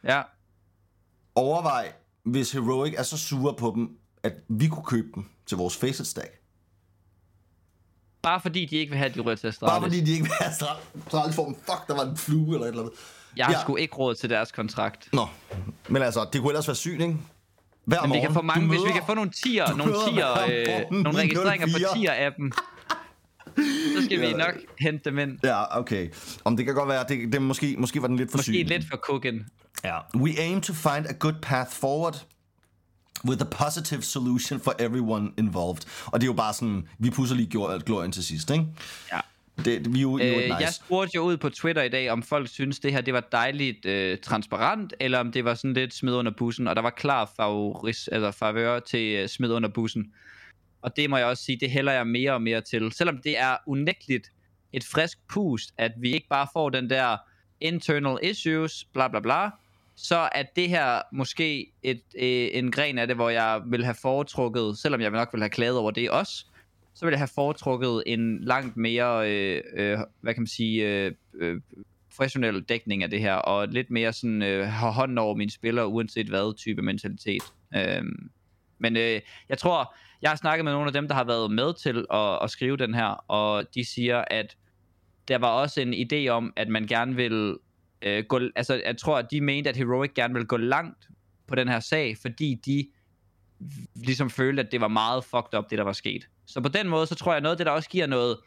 [0.03, 0.21] Ja.
[1.35, 1.93] Overvej,
[2.25, 6.07] hvis Heroic er så sure på dem, at vi kunne købe dem til vores Facet
[6.07, 6.31] Stack.
[8.21, 9.71] Bare fordi de ikke vil have, at de ryger til Astralis.
[9.71, 11.55] Bare fordi de ikke vil have Astralis for dem.
[11.55, 12.93] Fuck, der var en flue eller et eller andet.
[13.37, 13.61] Jeg har Ja.
[13.61, 15.09] sgu ikke råd til deres kontrakt.
[15.13, 15.27] Nå,
[15.89, 17.17] men altså, det kunne ellers være sygt, ikke?
[17.85, 19.85] Hver Men vi morgen, kan få mange, hvis vi møder- kan få nogle tier, nogle
[19.85, 21.95] møder tier, øh, morgen nogle registreringer på 904.
[21.95, 22.51] tier af dem.
[23.97, 24.37] Så skal vi Ja.
[24.37, 25.39] nok hente dem ind.
[25.43, 26.09] Ja, okay.
[26.45, 28.65] Om det kan godt være, det, det måske, måske var den lidt for Måske syg.
[28.67, 29.45] lidt for cooken.
[29.83, 29.97] Ja.
[30.15, 32.25] We aim to find a good path forward
[33.27, 35.81] with a positive solution for everyone involved.
[36.05, 38.65] Og det er jo bare sådan, vi pusser lige glor- glorien til sidst, ikke?
[39.13, 39.19] Ja.
[39.65, 40.73] Det, vi er jo, Øh, et Jeg nice.
[40.73, 43.85] spurgte jo ud på Twitter i dag, om folk synes, det her det var dejligt
[43.85, 47.31] øh, transparent, eller om det var sådan lidt smid under bussen, og der var klar
[47.35, 50.05] favoris, eller favør til øh, smid under bussen.
[50.81, 52.91] Og det må jeg også sige, det hælder jeg mere og mere til.
[52.91, 54.31] Selvom det er unægteligt
[54.73, 57.17] et frisk pust, at vi ikke bare får den der
[57.61, 59.49] internal issues, bla bla bla,
[59.95, 63.95] så er det her måske et, øh, en gren af det, hvor jeg vil have
[64.01, 66.45] foretrukket, selvom jeg nok vil have klaget over det også,
[66.93, 71.11] så ville jeg have foretrukket en langt mere, øh, øh, hvad kan man sige, øh,
[71.33, 71.61] øh,
[72.09, 75.87] professionel dækning af det her, og lidt mere sådan, øh, have hånden over mine spillere,
[75.87, 77.43] uanset hvad type mentalitet.
[77.75, 78.29] Øhm,
[78.79, 81.73] men øh, jeg tror, jeg har snakket med nogle af dem, der har været med
[81.73, 84.57] til at, at skrive den her, og de siger, at
[85.27, 87.57] der var også en idé om, at man gerne vil
[88.03, 91.07] øh, gå, altså jeg tror, at de mente, at Heroic gerne vil gå langt
[91.47, 92.87] på den her sag, fordi de
[93.95, 96.27] ligesom følte, at det var meget fucked up, det der var sket.
[96.45, 98.37] Så på den måde, så tror jeg, noget af det, der også giver noget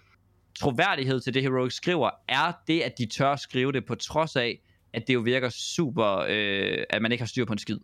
[0.59, 4.61] troværdighed til det, Heroic skriver, er det, at de tør skrive det, på trods af,
[4.93, 7.79] at det jo virker super, øh, at man ikke har styr på en skid.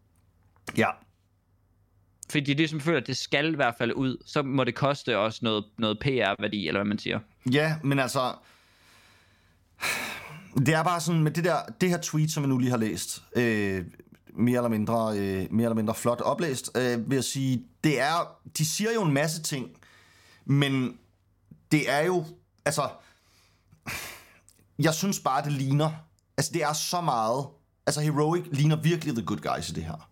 [0.77, 0.89] Ja.
[2.31, 5.19] Fordi de ligesom føler, at det skal i hvert fald ud, så må det koste
[5.19, 7.21] også noget, noget PR-værdi, eller hvad man siger.
[7.53, 8.21] Ja, men altså...
[10.57, 12.77] Det er bare sådan, med det der det her tweet, som jeg nu lige har
[12.77, 13.85] læst, øh,
[14.35, 18.37] mere, eller mindre, øh, mere eller mindre flot oplæst, øh, vil jeg sige, det er,
[18.59, 19.71] de siger jo en masse ting,
[20.45, 20.99] men
[21.73, 22.25] det er jo,
[22.65, 22.89] altså,
[24.79, 25.91] jeg synes bare, det ligner,
[26.37, 27.47] altså det er så meget,
[27.87, 30.09] altså Heroic ligner virkelig the good guys i det her.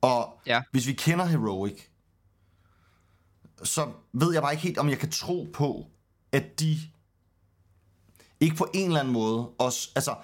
[0.00, 0.62] Og Ja.
[0.72, 1.80] hvis vi kender Heroic,
[3.62, 5.86] så ved jeg bare ikke helt, om jeg kan tro på,
[6.32, 6.78] at de
[8.42, 10.14] ikke på en eller anden måde også, altså,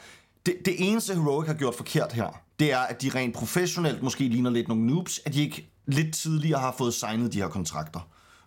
[0.47, 4.29] det, det eneste Heroic har gjort forkert her, det er, at de rent professionelt måske
[4.29, 8.01] ligner lidt nogle noobs, at de ikke lidt tidligere har fået signet de her kontrakter.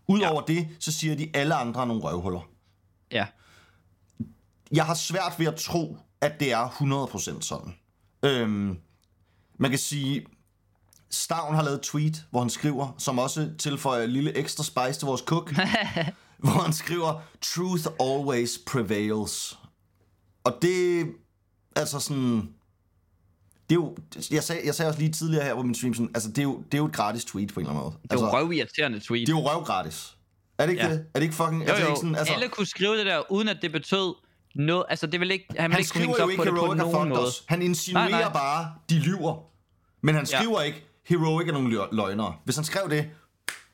[0.07, 0.53] Udover ja.
[0.53, 2.49] det, så siger de, at alle andre er nogle røvhuller.
[3.11, 3.25] Ja.
[4.71, 7.73] Jeg har svært ved at tro, at det er 100% sådan.
[8.23, 8.77] Øhm,
[9.57, 10.25] man kan sige,
[11.09, 14.99] Stavn har lavet et tweet, hvor han skriver, som også tilføjer en lille ekstra spice
[14.99, 15.51] til vores cook,
[16.43, 19.57] hvor han skriver, truth always prevails.
[20.43, 21.05] Og det,
[21.75, 22.49] Altså sådan...
[23.69, 23.95] Det er jo,
[24.31, 26.43] jeg, sagde, jeg sagde også lige tidligere her på min stream, sådan, altså det er,
[26.43, 27.95] jo, det er jo et gratis tweet på en eller anden måde.
[28.03, 29.27] Det er jo altså, røvirriterende tweet.
[29.27, 30.17] det er jo røvgratis.
[30.57, 30.91] Er det ikke Ja.
[30.91, 30.99] det?
[31.13, 31.61] Er det ikke fucking...
[31.63, 31.89] Jo, altså, jo.
[31.89, 34.13] Ikke sådan, altså, Alle kunne skrive det der, uden at det betød
[34.55, 34.83] noget.
[34.89, 36.45] Altså, det vil ikke, han vil han ikke kunne hænge skriver sig jo ikke på
[36.45, 37.21] det på Heroic nogen måde.
[37.27, 37.43] os.
[37.47, 38.33] Han insinuerer Nej, nej.
[38.33, 39.43] bare, de lyver.
[40.01, 40.37] Men han Ja.
[40.41, 42.35] skriver ikke, Heroic er nogle lø- løgnere.
[42.43, 43.09] Hvis han skrev det,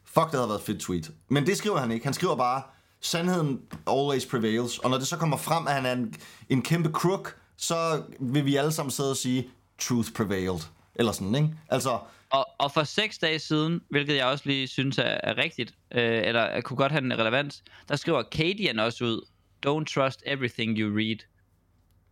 [0.06, 1.12] fuck, det havde været et fedt tweet.
[1.30, 2.06] Men det skriver han ikke.
[2.06, 2.62] Han skriver bare,
[3.08, 4.80] sandheden always prevails.
[4.80, 6.14] Og når det så kommer frem, at han er en,
[6.50, 10.60] en kæmpe crook, så vil vi alle sammen sidde og sige, truth prevailed.
[10.96, 11.50] Eller sådan, ikke?
[11.70, 15.74] Altså, Og, og for seks dage siden, hvilket jeg også lige synes er, er rigtigt,
[15.92, 19.26] øh, eller er- kunne godt have en relevans, der skriver Cadian også ud,
[19.66, 21.18] Don't trust everything you read.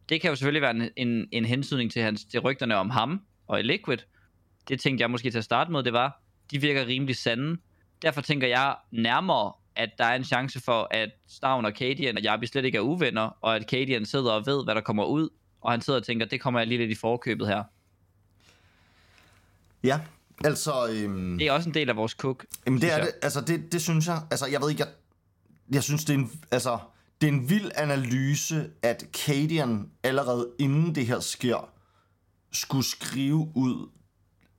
[0.10, 3.22] Det kan jo selvfølgelig være en, en, en hensynning til, hans, til rygterne om ham
[3.48, 3.98] og Liquid.
[4.68, 7.58] Det tænkte jeg måske til at starte med, det var, de virker rimelig sande.
[8.02, 12.24] Derfor tænker jeg nærmere, at der er en chance for, at Stavn og Cadian og
[12.24, 15.30] Jabi slet ikke er uvenner, og at Cadian sidder og ved, hvad der kommer ud,
[15.62, 17.64] og han sidder og tænker, det kommer jeg lige lidt i forkøbet her.
[19.84, 20.00] ja.
[20.44, 22.46] Altså, øhm, Det er også en del af vores cook.
[22.66, 23.06] Jamen det er jeg.
[23.06, 24.92] det, altså det, det synes jeg, altså jeg ved ikke, jeg,
[25.72, 26.78] jeg synes det er en, altså
[27.22, 31.70] det er en vild analyse, at Cadian allerede inden det her sker,
[32.52, 33.90] skulle skrive ud,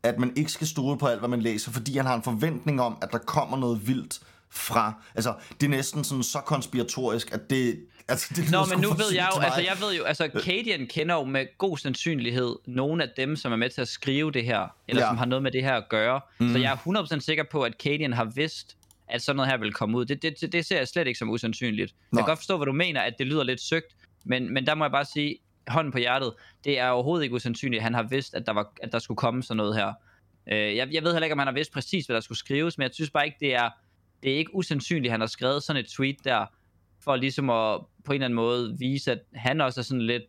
[0.02, 2.80] at man ikke skal stole på alt, hvad man læser, fordi han har en forventning
[2.80, 7.50] om, at der kommer noget vildt fra, altså det er næsten sådan så konspiratorisk, at
[7.50, 10.86] det, altså det Nå, men nu ved jeg jo, altså jeg ved jo, altså Cadian
[10.86, 14.44] kender jo med god sandsynlighed nogle af dem, som er med til at skrive det
[14.44, 15.08] her, eller Ja.
[15.08, 16.20] som har noget med det her at gøre.
[16.40, 16.52] Mm.
[16.52, 16.76] Så jeg er
[17.16, 18.76] 100% sikker på, at Cadian har vidst,
[19.08, 20.04] at sådan noget her vil komme ud.
[20.04, 21.92] Det, det, det, ser jeg slet ikke som usandsynligt.
[21.92, 22.16] Jeg Nå.
[22.18, 24.84] kan godt forstå, hvad du mener, at det lyder lidt søgt, men, men der må
[24.84, 26.32] jeg bare sige, hånden på hjertet,
[26.64, 29.18] det er overhovedet ikke usandsynligt, at han har vidst, at der, var, at der skulle
[29.18, 29.92] komme sådan noget her.
[30.52, 32.78] Øh, jeg, jeg ved heller ikke, om han har vidst præcis, hvad der skulle skrives,
[32.78, 33.70] men jeg synes bare ikke, det er,
[34.26, 36.46] det er ikke usandsynligt, at han har skrevet sådan et tweet der,
[37.04, 40.24] for ligesom at på en eller anden måde vise, at han også er sådan lidt,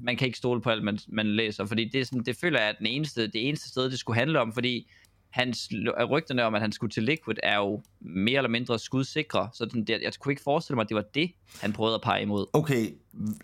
[0.00, 2.60] man kan ikke stole på alt, man, man læser, fordi det, er sådan, det føler
[2.60, 4.90] jeg er den eneste, det eneste sted, det skulle handle om, fordi
[5.30, 5.68] hans
[6.10, 9.84] rygterne om, at han skulle til Liquid, er jo mere eller mindre skudsikre, så sådan,
[9.84, 12.46] det, jeg kunne ikke forestille mig, at det var det, han prøvede at pege imod.
[12.52, 12.86] Okay,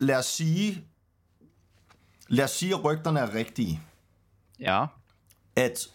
[0.01, 0.85] lad os sige,
[2.29, 3.81] lad os sige, at rygterne er rigtige.
[4.61, 4.87] Ja,
[5.57, 5.89] at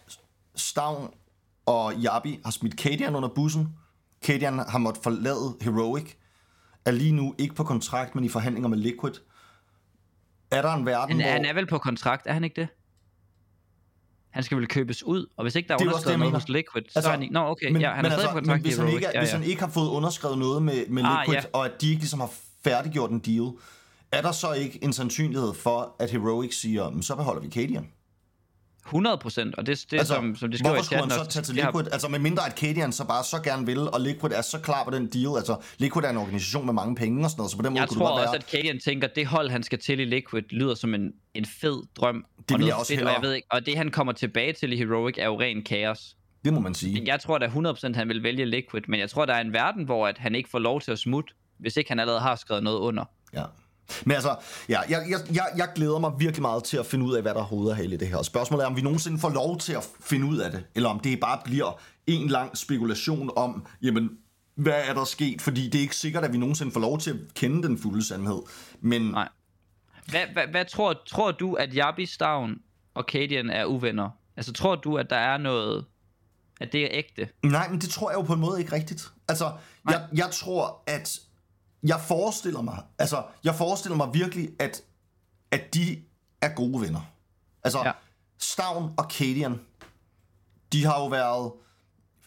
[0.54, 1.14] Stavn
[1.66, 3.68] og Jabi har smidt Cadian under bussen.
[4.22, 6.14] Cadian har måttet forlade Heroic.
[6.84, 9.12] Er lige nu ikke på kontrakt, men i forhandlinger med Liquid.
[10.50, 11.32] Er der en verden, han, hvor...
[11.32, 12.68] han er vel på kontrakt, er han ikke det?
[14.30, 16.48] Han skal vel købes ud, og hvis ikke der er Det er underskrevet noget hos
[16.48, 17.34] Liquid, så Altså, er han ikke...
[17.34, 19.06] Nå, okay, men, ja, han men er stadig altså, på kontrakt men hvis, han ikke,
[19.06, 19.36] er- ja, hvis ja.
[19.38, 21.48] han ikke har fået underskrevet noget med, med Ah, Liquid, ja.
[21.52, 22.30] og at de ikke ligesom har
[22.64, 23.50] færdiggjort en deal,
[24.12, 27.88] er der så ikke en sandsynlighed for, at Heroic siger, "Men så beholder vi Cadian?
[28.86, 31.30] 100 procent, og det, det altså, som, som de skriver hvorfor i skulle han chatten
[31.30, 31.92] så tage til det har- Liquid?
[31.92, 34.84] Altså med mindre at Cadian så bare så gerne vil, og Liquid er så klar
[34.84, 35.36] på den deal.
[35.36, 37.80] Altså Liquid er en organisation med mange penge og sådan noget, så på den måde
[37.80, 38.42] Jeg kunne tror det godt også, være...
[38.42, 41.44] at Cadian tænker, at det hold, han skal til i Liquid, lyder som en, en
[41.44, 42.24] fed drøm.
[42.48, 44.72] vil og jeg også fedt, og, jeg ved ikke, og det, han kommer tilbage til
[44.72, 46.16] i Heroic, er jo ren kaos.
[46.44, 47.02] Det må man sige.
[47.06, 49.84] Jeg tror da 100% han vil vælge Liquid, men jeg tror, der er en verden,
[49.84, 52.62] hvor at han ikke får lov til at smutte, hvis ikke han allerede har skrevet
[52.62, 53.04] noget under.
[53.34, 53.42] Ja.
[54.04, 54.36] Men altså,
[54.68, 57.34] ja, jeg, jeg, jeg, jeg glæder mig virkelig meget til at finde ud af, hvad
[57.34, 58.16] der er hoved og hale i det her.
[58.16, 60.88] Og spørgsmålet er, om vi nogensinde får lov til at finde ud af det, eller
[60.88, 64.10] om det bare bliver en lang spekulation om, jamen,
[64.54, 65.42] hvad er der sket?
[65.42, 68.06] Fordi det er ikke sikkert, at vi nogensinde får lov til at kende den fulde
[68.06, 68.42] sandhed.
[68.80, 69.28] Men Nej.
[70.06, 72.54] Hvad, hvad, hvad tror, tror du, at Jabi Stavn
[72.94, 74.10] og Cadian er uvenner?
[74.36, 75.84] Altså, tror du, at der er noget,
[76.60, 77.28] at det er ægte?
[77.42, 79.12] Nej, men det tror jeg jo på en måde ikke rigtigt.
[79.28, 79.52] Altså,
[79.90, 81.20] jeg, jeg tror, at
[81.82, 84.82] jeg forestiller mig, altså, jeg forestiller mig virkelig, at,
[85.50, 86.02] at de
[86.40, 87.00] er gode venner.
[87.64, 87.92] Altså, ja.
[88.38, 89.60] Stavn og Cadian,
[90.72, 91.52] de har jo været,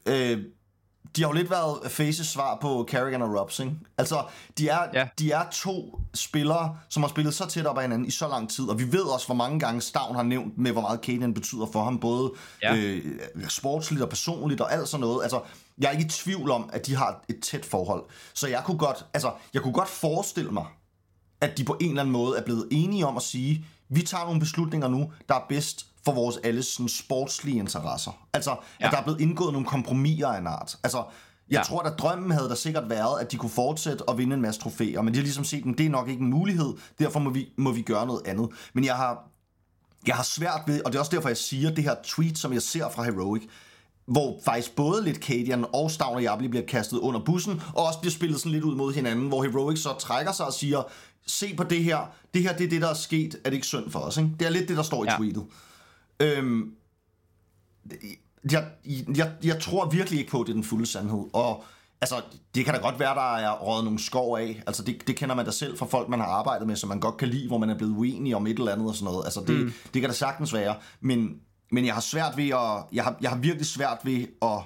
[0.05, 0.43] øh,
[1.15, 3.75] de har jo lidt været Faces svar på Carrigan og Robs, ikke?
[3.97, 4.23] Altså,
[4.57, 5.07] de er, ja.
[5.19, 8.49] De er to spillere, som har spillet så tæt op ad hinanden i så lang
[8.49, 11.33] tid, og vi ved også, hvor mange gange Stavn har nævnt med, hvor meget Cadian
[11.33, 12.33] betyder for ham, både.
[12.61, 12.75] Ja.
[12.75, 15.23] øh, sportsligt og personligt og alt sådan noget.
[15.23, 15.41] Altså,
[15.77, 18.03] jeg er ikke i tvivl om, at de har et tæt forhold.
[18.33, 20.65] Så jeg kunne godt, altså, jeg kunne godt forestille mig,
[21.41, 24.23] at de på en eller anden måde er blevet enige om at sige, vi tager
[24.23, 28.27] nogle beslutninger nu, der er bedst for vores alles sådan, sportslige interesser.
[28.33, 28.85] Altså, ja.
[28.85, 30.77] At der er blevet indgået nogle kompromiser af en art.
[30.83, 31.03] Altså,
[31.49, 31.63] jeg ja.
[31.63, 34.61] Tror, at drømmen havde der sikkert været, at de kunne fortsætte at vinde en masse
[34.61, 37.29] trofæer, men de har ligesom set, at det er nok ikke en mulighed, derfor må
[37.29, 38.49] vi, må vi gøre noget andet.
[38.73, 39.27] Men jeg har,
[40.07, 42.53] jeg har svært ved, og det er også derfor, jeg siger, det her tweet, som
[42.53, 43.43] jeg ser fra Heroic,
[44.05, 47.99] hvor faktisk både lidt Cadian og Stavn og Jabli bliver kastet under bussen, og også
[47.99, 50.83] bliver spillet sådan lidt ud mod hinanden, hvor Heroic så trækker sig og siger,
[51.27, 51.99] se på det her,
[52.33, 54.29] det her det er det, der er sket, er det ikke synd for os, ikke?
[54.39, 55.17] Det er lidt det, der står i Ja.
[55.17, 55.45] tweetet.
[56.19, 56.71] Øhm,
[58.51, 58.67] jeg,
[59.15, 61.63] jeg, jeg tror virkelig ikke på, at det er den fulde sandhed, og
[62.01, 62.21] Altså,
[62.55, 64.63] det kan da godt være, der er røget nogle skov af.
[64.67, 66.99] Altså, det, det kender man da selv fra folk, man har arbejdet med, som man
[66.99, 69.25] godt kan lide, hvor man er blevet uenig om et eller andet og sådan noget.
[69.25, 69.73] Altså, det, mm.
[69.93, 70.75] det kan da sagtens være.
[71.01, 71.39] Men,
[71.71, 72.83] men jeg har svært ved at...
[72.91, 74.59] Jeg har, jeg har virkelig svært ved at...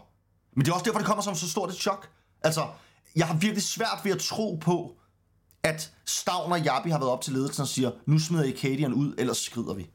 [0.56, 2.10] Men det er også derfor, det kommer som så stort et chok.
[2.44, 2.68] Altså,
[3.16, 4.96] jeg har virkelig svært ved at tro på,
[5.64, 8.94] at Stavn og Jabi har været op til ledelsen og siger, nu smider I Kadian
[8.94, 9.90] ud, ellers skrider vi.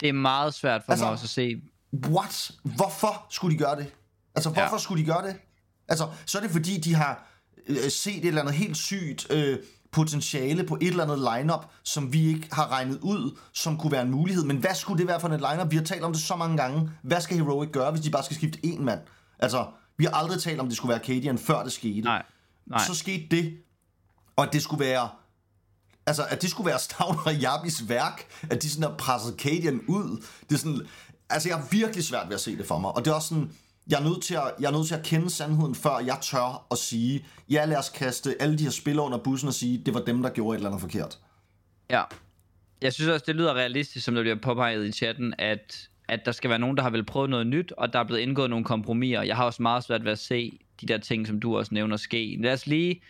[0.00, 1.62] Det er meget svært for Altså- mig også at se.
[2.08, 2.50] What?
[2.62, 3.86] Hvorfor skulle de gøre det?
[4.34, 4.78] Altså, hvorfor Ja.
[4.78, 5.36] skulle de gøre det?
[5.88, 7.28] Altså, så er det fordi, de har
[7.66, 9.58] øh, set et eller andet helt sygt øh,
[9.98, 14.02] potentiale på et eller andet lineup, som vi ikke har regnet ud, som kunne være
[14.02, 14.44] en mulighed.
[14.44, 15.70] Men hvad skulle det være for et lineup?
[15.70, 16.90] Vi har talt om det så mange gange.
[17.02, 19.00] Hvad skal Heroic gøre, hvis de bare skal skifte én mand?
[19.38, 22.00] Altså, vi har aldrig talt om, det skulle være Cadian, før det skete.
[22.00, 22.22] Nej,
[22.66, 22.84] nej.
[22.86, 23.56] Så skete det,
[24.36, 25.08] og at det skulle være
[26.06, 29.80] Altså, at det skulle være Stavn og Jabis værk, at de sådan har presset Cadian
[29.88, 30.80] ud, det er sådan,
[31.30, 33.28] altså jeg har virkelig svært ved at se det for mig, og det er også
[33.28, 33.52] sådan,
[33.88, 36.66] jeg er nødt til at, jeg er nødt til at kende sandheden, før jeg tør
[36.70, 39.94] at sige, ja, lad os kaste alle de her spillere under bussen og sige, det
[39.94, 41.18] var dem, der gjorde et eller andet forkert.
[41.90, 42.02] Ja.
[42.82, 46.32] Jeg synes også, det lyder realistisk, som der bliver påpeget i chatten, at, at der
[46.32, 48.64] skal være nogen, der har vel prøvet noget nyt, og der er blevet indgået nogle
[48.64, 49.22] kompromiser.
[49.22, 51.96] Jeg har også meget svært ved at se de der ting, som du også nævner,
[51.96, 52.38] ske.
[52.40, 53.02] Lad os lige...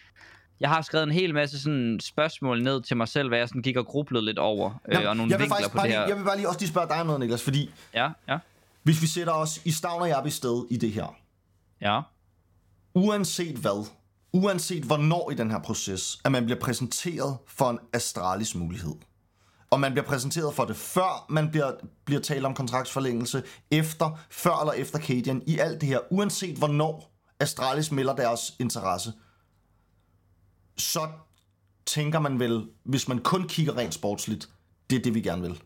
[0.61, 3.63] Jeg har skrevet en hel masse sådan spørgsmål ned til mig selv, hvad jeg sådan
[3.63, 6.07] gik og grublede lidt over, øh, og nogle jeg, vinkler på det lige, her.
[6.07, 8.39] jeg vil bare lige også lige spørge dig om noget, Niklas, fordi Ja, ja,
[8.89, 11.17] hvis vi sætter os i Stavn og Jabis sted i det her,
[11.81, 12.01] ja.
[12.95, 13.89] uanset hvad,
[14.33, 18.95] uanset hvornår i den her proces, at man bliver præsenteret for en astralis mulighed.
[19.71, 21.73] Og man bliver præsenteret for det før man bliver,
[22.05, 27.13] bliver talt om kontraktsforlængelse, efter, før eller efter Cadian, i alt det her, uanset hvornår
[27.41, 29.13] Astralis melder deres interesse,
[30.77, 31.09] så
[31.87, 34.49] tænker man vel, hvis man kun kigger rent sportsligt,
[34.91, 35.63] det er det, vi gerne vil.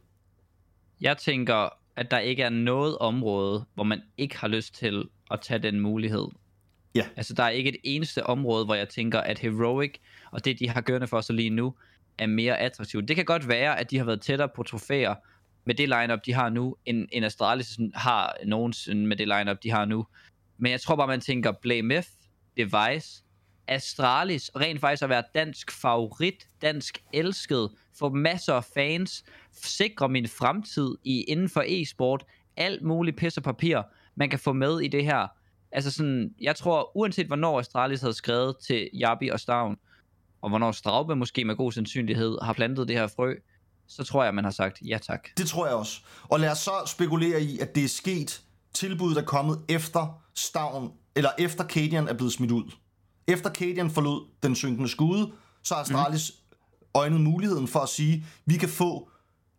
[1.00, 5.40] Jeg tænker, at der ikke er noget område, hvor man ikke har lyst til at
[5.40, 6.26] tage den mulighed.
[6.94, 7.06] Ja.
[7.16, 9.94] Altså, der er ikke et eneste område, hvor jeg tænker, at Heroic
[10.30, 11.74] og det, de har gørende for sig lige nu,
[12.18, 13.08] er mere attraktivt.
[13.08, 15.14] Det kan godt være, at de har været tættere på trofæer
[15.64, 19.70] med det lineup de har nu, end, end Astralis har nogensinde med det lineup de
[19.70, 20.06] har nu.
[20.58, 22.06] Men jeg tror bare, man tænker Blamef,
[22.56, 23.22] Device,
[23.68, 30.08] Astralis, og rent faktisk at være dansk favorit, dansk elsket, få masser af fans, sikre
[30.08, 32.24] min fremtid i inden for e-sport,
[32.56, 33.82] alt muligt pis og papir,
[34.14, 35.26] man kan få med i det her.
[35.72, 39.76] Altså sådan, jeg tror, uanset hvornår Astralis havde skrevet til Jabi og Stavn,
[40.42, 43.34] og hvornår Straube måske med god sandsynlighed har plantet det her frø,
[43.88, 45.28] så tror jeg, man har sagt ja tak.
[45.36, 46.00] Det tror jeg også.
[46.22, 48.42] Og lad os så spekulere i, at det er sket
[48.74, 52.72] tilbuddet er kommet efter Stavn, eller efter Kadian er blevet smidt ud.
[53.32, 56.56] Efter Cadian forlod den synkende skude, så har Astralis mm.
[56.94, 59.08] øjnet muligheden for at sige, vi kan få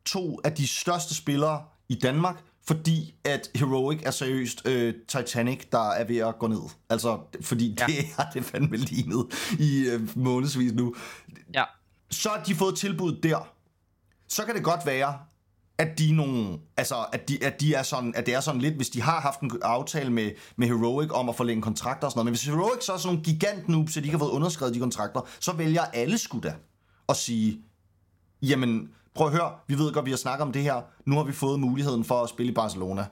[0.06, 5.90] to af de største spillere i Danmark, fordi at Heroic er seriøst øh, Titanic, der
[5.92, 6.62] er ved at gå ned.
[6.90, 7.86] Altså, fordi Ja.
[7.86, 9.26] det har det fandme lignet
[9.60, 10.96] i øh, månedsvis nu.
[11.54, 11.64] Ja,
[12.12, 13.50] Så har de fået tilbud der.
[14.28, 15.20] Så kan det godt være,
[15.78, 18.76] at de nogle, altså, at de, at de er sådan, at det er sådan lidt,
[18.76, 22.18] hvis de har haft en aftale med, med Heroic om at forlænge kontrakter og sådan
[22.20, 24.32] noget, men hvis Heroic så er sådan nogle gigant noobs, at de ikke har fået
[24.32, 26.56] underskrevet de kontrakter, så vælger alle sgu da
[27.10, 27.62] at sige,
[28.42, 31.24] jamen, prøv at høre, vi ved godt, vi har snakket om det her, nu har
[31.24, 33.06] vi fået muligheden for at spille i Barcelona.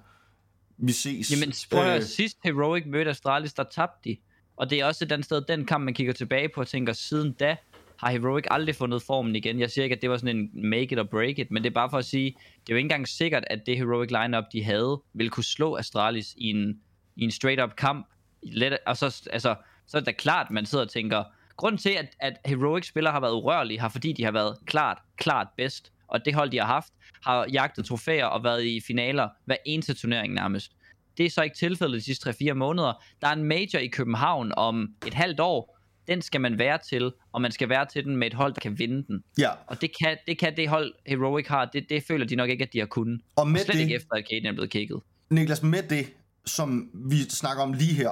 [0.77, 1.31] Vi ses.
[1.31, 4.17] Jamen, prøv at Øh, høre, sidst Heroic mødte Astralis, der tabte de.
[4.57, 7.33] Og det er også andet sted, den kamp, man kigger tilbage på og tænker, siden
[7.33, 7.57] da
[8.03, 9.59] har Heroic aldrig fundet formen igen.
[9.59, 11.69] Jeg siger ikke, at det var sådan en make it or break it, men det
[11.69, 14.43] er bare for at sige, det er jo ikke engang sikkert, at det Heroic lineup
[14.53, 16.79] de havde, ville kunne slå Astralis i en,
[17.15, 18.07] i en straight up kamp.
[18.43, 19.55] Let, og så, altså,
[19.87, 21.23] så er det da klart, man sidder og tænker,
[21.57, 24.97] grunden til, at, at Heroic spillere har været urørlige, har fordi de har været klart,
[25.17, 25.91] klart bedst.
[26.07, 26.93] Og det hold, de har haft,
[27.25, 30.71] har jagtet trofæer og været i finaler hver eneste turnering nærmest.
[31.17, 33.03] Det er så ikke tilfældet de sidste 3-4 måneder.
[33.21, 35.80] Der er en major i København om et halvt år.
[36.07, 38.59] Den skal man være til, og man skal være til den med et hold, der
[38.59, 39.23] kan vinde den.
[39.37, 42.49] ja, Og det kan det, kan det hold, Heroic har, det, det føler de nok
[42.49, 43.21] ikke, at de har kunnet.
[43.35, 45.01] og med Og slet det, ikke efter, at Kaden er blevet kigget.
[45.29, 46.07] Niklas, med det,
[46.45, 48.09] som vi snakker om lige her,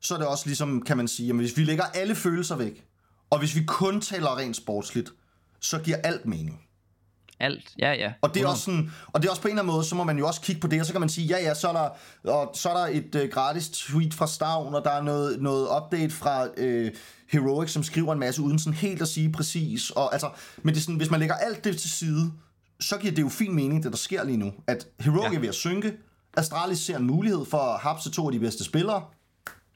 [0.00, 2.84] så er det også ligesom, kan man sige, at hvis vi lægger alle følelser væk,
[3.30, 5.10] og hvis vi kun taler rent sportsligt,
[5.60, 6.66] så giver alt mening.
[7.40, 8.12] Alt, ja, ja.
[8.20, 8.54] Og det er 100.
[8.54, 10.26] også sådan, og det er også på en eller anden måde, så må man jo
[10.26, 11.88] også kigge på det, og så kan man sige, ja ja, så er der,
[12.30, 15.68] og så er der et øh, gratis tweet fra Stavn, og der er noget, noget
[15.76, 16.92] update fra øh,
[17.30, 20.30] Heroic, som skriver en masse uden sådan helt at sige præcis, og altså,
[20.62, 22.32] men det er sådan, hvis man lægger alt det til side,
[22.80, 25.36] så giver det jo fin mening, det der sker lige nu, at Heroic Ja.
[25.36, 25.92] er ved at synke,
[26.36, 29.02] Astralis ser en mulighed for at hapse to af de bedste spillere,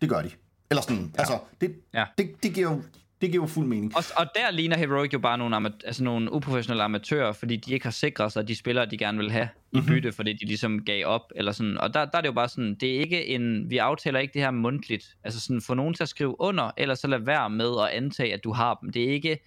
[0.00, 0.30] det gør de.
[0.70, 1.18] Eller sådan, ja.
[1.18, 2.04] altså, det, ja.
[2.18, 2.82] det, det giver jo
[3.20, 3.96] Det giver jo fuld mening.
[3.96, 7.72] Og, og der ligner Heroic jo bare nogle, amat- altså nogle uprofessionelle amatører, fordi de
[7.72, 9.86] ikke har sikret sig de spillere, de gerne vil have i Mhm.
[9.86, 11.32] bytte, fordi de ligesom gav op.
[11.36, 11.78] Eller sådan.
[11.78, 14.32] Og der, der er det jo bare sådan, det er ikke en, vi aftaler ikke
[14.34, 15.16] det her mundtligt.
[15.24, 18.34] Altså sådan, få nogen til at skrive under, eller så lad være med at antage,
[18.34, 18.92] at du har dem.
[18.92, 19.38] Det er ikke,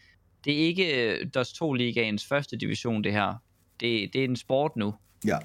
[0.46, 3.34] det er ikke øh, DOS 2 ligaens første division, det her.
[3.80, 4.94] Det, det er en sport nu.
[5.26, 5.38] Ja,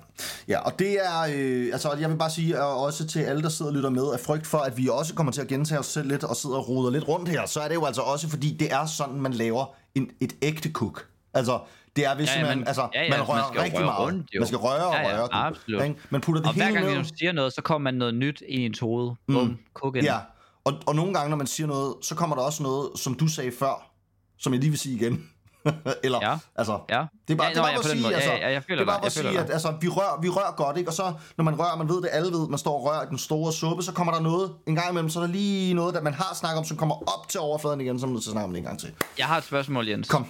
[0.48, 3.48] ja og det er, øh, altså jeg vil bare sige, og også til alle, der
[3.48, 5.86] sidder og lytter med, af frygt for, at vi også kommer til at gentage os
[5.86, 8.28] selv lidt, og sidder og roder lidt rundt her, så er det jo altså også,
[8.28, 11.06] fordi det er sådan, man laver en, et ægte cook.
[11.34, 11.60] Altså,
[11.96, 13.78] det er hvis Ja, ja, man, man- altså, ja, ja, man man rører jo rigtig
[13.78, 14.06] røre meget.
[14.06, 14.40] rundt, jo.
[14.40, 15.28] man skal røre og Ja, ja, røre.
[15.34, 15.82] absolut.
[15.82, 15.96] ikke?
[16.10, 16.98] Man putter det Og hver hele gang vi ned.
[17.02, 19.10] nu siger noget, så kommer man noget nyt ind i ens hoved.
[19.32, 20.04] Bum, cook ind.
[20.04, 20.18] Ja,
[20.64, 23.26] og, og nogle gange, når man siger noget, så kommer der også noget, som du
[23.28, 23.90] sagde før,
[24.38, 25.28] som jeg lige vil sige igen.
[26.04, 26.36] Eller, Ja.
[26.56, 27.04] altså, Ja.
[27.28, 28.88] det er bare, Ja, det er bare for at sige, altså, Ja, jeg føler det
[28.88, 30.90] er bare for at sige, at altså, vi, rører, vi rører godt, ikke?
[30.90, 33.06] Og så, når man rører, man ved det, alle ved, man står og rører i
[33.10, 35.94] den store suppe, så kommer der noget, en gang imellem, så er der lige noget,
[35.94, 38.22] der man har snakket om, som kommer op til overfladen igen, så er man nødt
[38.24, 38.92] til at snakke om det en gang til.
[39.18, 40.08] Jeg har et spørgsmål, Jens.
[40.08, 40.26] Kom.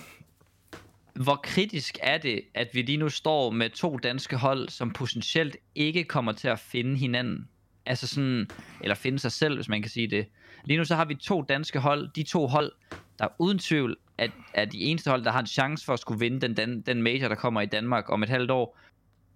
[1.15, 5.57] Hvor kritisk er det, at vi lige nu står med to danske hold, som potentielt
[5.75, 7.49] ikke kommer til at finde hinanden?
[7.87, 10.27] Altså sådan, eller finde sig selv, hvis man kan sige det.
[10.65, 12.73] Lige nu så har vi to danske hold, de to hold,
[13.19, 16.21] der uden tvivl at, at de eneste hold, der har en chance for at skulle
[16.21, 18.79] vinde den, den, den major, der kommer i Danmark om et halvt år.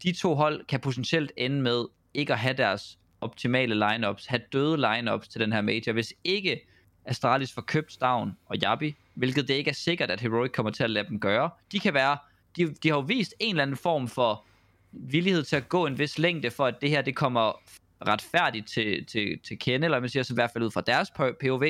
[0.02, 1.84] De to hold kan potentielt ende med
[2.14, 6.60] ikke at have deres optimale lineups, have døde lineups til den her major, hvis ikke
[7.04, 10.84] Astralis får købt Stavn og Jabi, hvilket det ikke er sikkert, at Heroic kommer til
[10.84, 11.50] at lade dem gøre.
[11.72, 12.18] De kan være,
[12.56, 14.44] de, de har jo vist en eller anden form for
[14.92, 17.62] villighed til at gå en vis længde, for at det her det kommer
[18.06, 21.10] retfærdigt til, til, til kende, eller man siger så i hvert fald ud fra deres
[21.40, 21.64] POV.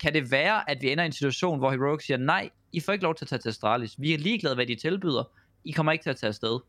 [0.00, 2.92] Kan det være, at vi ender i en situation, hvor Heroic siger, nej, I får
[2.92, 3.94] ikke lov til at tage til Astralis.
[3.98, 5.24] Vi er ligeglade, hvad de tilbyder.
[5.64, 6.60] I kommer ikke til at tage afsted.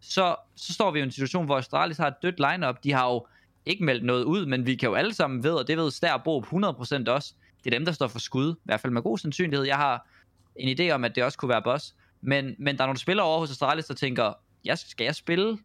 [0.00, 2.84] Så, så står vi i en situation, hvor Astralis har et dødt lineup.
[2.84, 3.26] De har jo
[3.66, 6.16] ikke meldt noget ud, men vi kan jo alle sammen ved, og det ved Stær
[6.16, 8.52] Bob 100% også, det er dem, der står for skud.
[8.54, 9.66] I hvert fald med god sandsynlighed.
[9.66, 10.08] Jeg har
[10.56, 11.94] en idé om, at det også kunne være boss.
[12.20, 14.32] Men, men der er nogle spillere over hos Astralis, der tænker,
[14.64, 15.58] jeg, skal jeg spille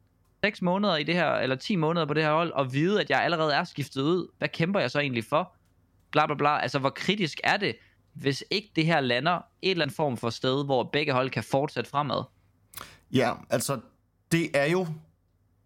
[0.44, 3.10] 6 måneder i det her, eller 10 måneder på det her hold, og vide, at
[3.10, 4.28] jeg allerede er skiftet ud?
[4.38, 5.56] Hvad kæmper jeg så egentlig for?
[6.12, 6.58] Bla bla bla.
[6.60, 7.76] Altså, hvor kritisk er det,
[8.14, 11.44] hvis ikke det her lander et eller andet form for sted, hvor begge hold kan
[11.44, 12.24] fortsætte fremad?
[13.12, 13.80] Ja, altså,
[14.32, 14.88] det er jo,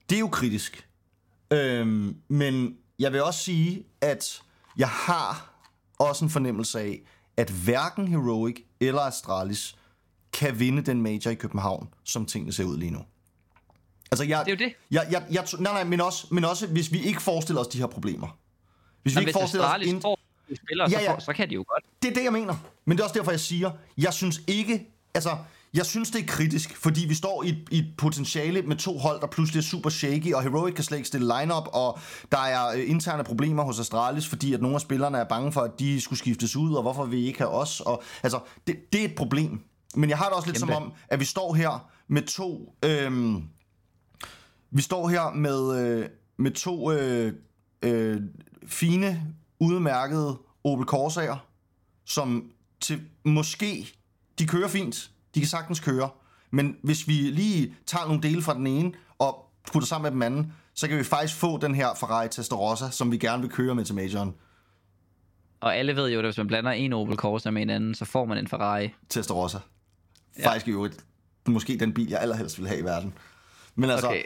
[0.10, 0.90] det er jo kritisk.
[1.52, 4.42] Øhm, men jeg vil også sige, at
[4.78, 5.54] jeg har
[6.00, 7.02] også en fornemmelse af,
[7.38, 9.76] at hverken Heroic eller Astralis
[10.34, 13.00] kan vinde den major i København, som tingene ser ud lige nu.
[14.12, 14.76] Altså, jeg, Det er jo det.
[14.92, 17.78] Jeg, jeg, jeg, nej, nej, men også, men også, hvis vi ikke forestiller os de
[17.80, 18.38] her problemer.
[19.02, 19.70] Hvis vi Nå, ikke hvis forestiller os...
[19.70, 20.15] Astralis ind- får
[20.50, 21.14] de spillere, Ja, så, ja.
[21.14, 21.84] får, så kan de jo godt.
[22.02, 22.56] det er det, jeg mener.
[22.86, 25.38] Men det er også derfor, jeg siger, jeg synes ikke, altså,
[25.74, 28.98] jeg synes, det er kritisk, fordi vi står i, et- i et potentiale med to
[28.98, 32.00] hold, der pludselig er super shaky, og Heroic kan slet ikke stille lineup, og
[32.32, 35.62] der er øh, interne problemer hos Astralis, fordi at nogle af spillerne er bange for,
[35.62, 37.80] at de skulle skiftes ud, og hvorfor vil I ikke have os?
[37.82, 39.60] Og, altså, det, det er et problem.
[39.96, 40.74] Men jeg har det også lidt Kæmpe.
[40.74, 42.76] som om, at vi står her med to...
[42.86, 43.44] Øhm,
[44.72, 47.34] vi står her med, øh, med to øh,
[47.82, 48.22] øh,
[48.68, 49.24] fine,
[49.66, 51.38] udmærkede Opel Corsa'er,
[52.06, 53.88] som til måske,
[54.40, 56.10] de kører fint, de kan sagtens køre,
[56.52, 60.38] men hvis vi lige tager nogle dele fra den ene og putter sammen med den
[60.38, 63.76] anden, så kan vi faktisk få den her Ferrari Testarossa, som vi gerne vil køre
[63.76, 64.34] med til majoren.
[65.62, 68.06] Og alle ved jo, at hvis man blander en Opel Corsa med en anden, så
[68.06, 68.94] får man en Ferrari.
[69.10, 69.58] Testarossa.
[70.44, 71.06] Faktisk jo et,
[71.48, 73.14] måske den bil, jeg allerhelst vil have i verden.
[73.76, 74.24] Men altså, Okay.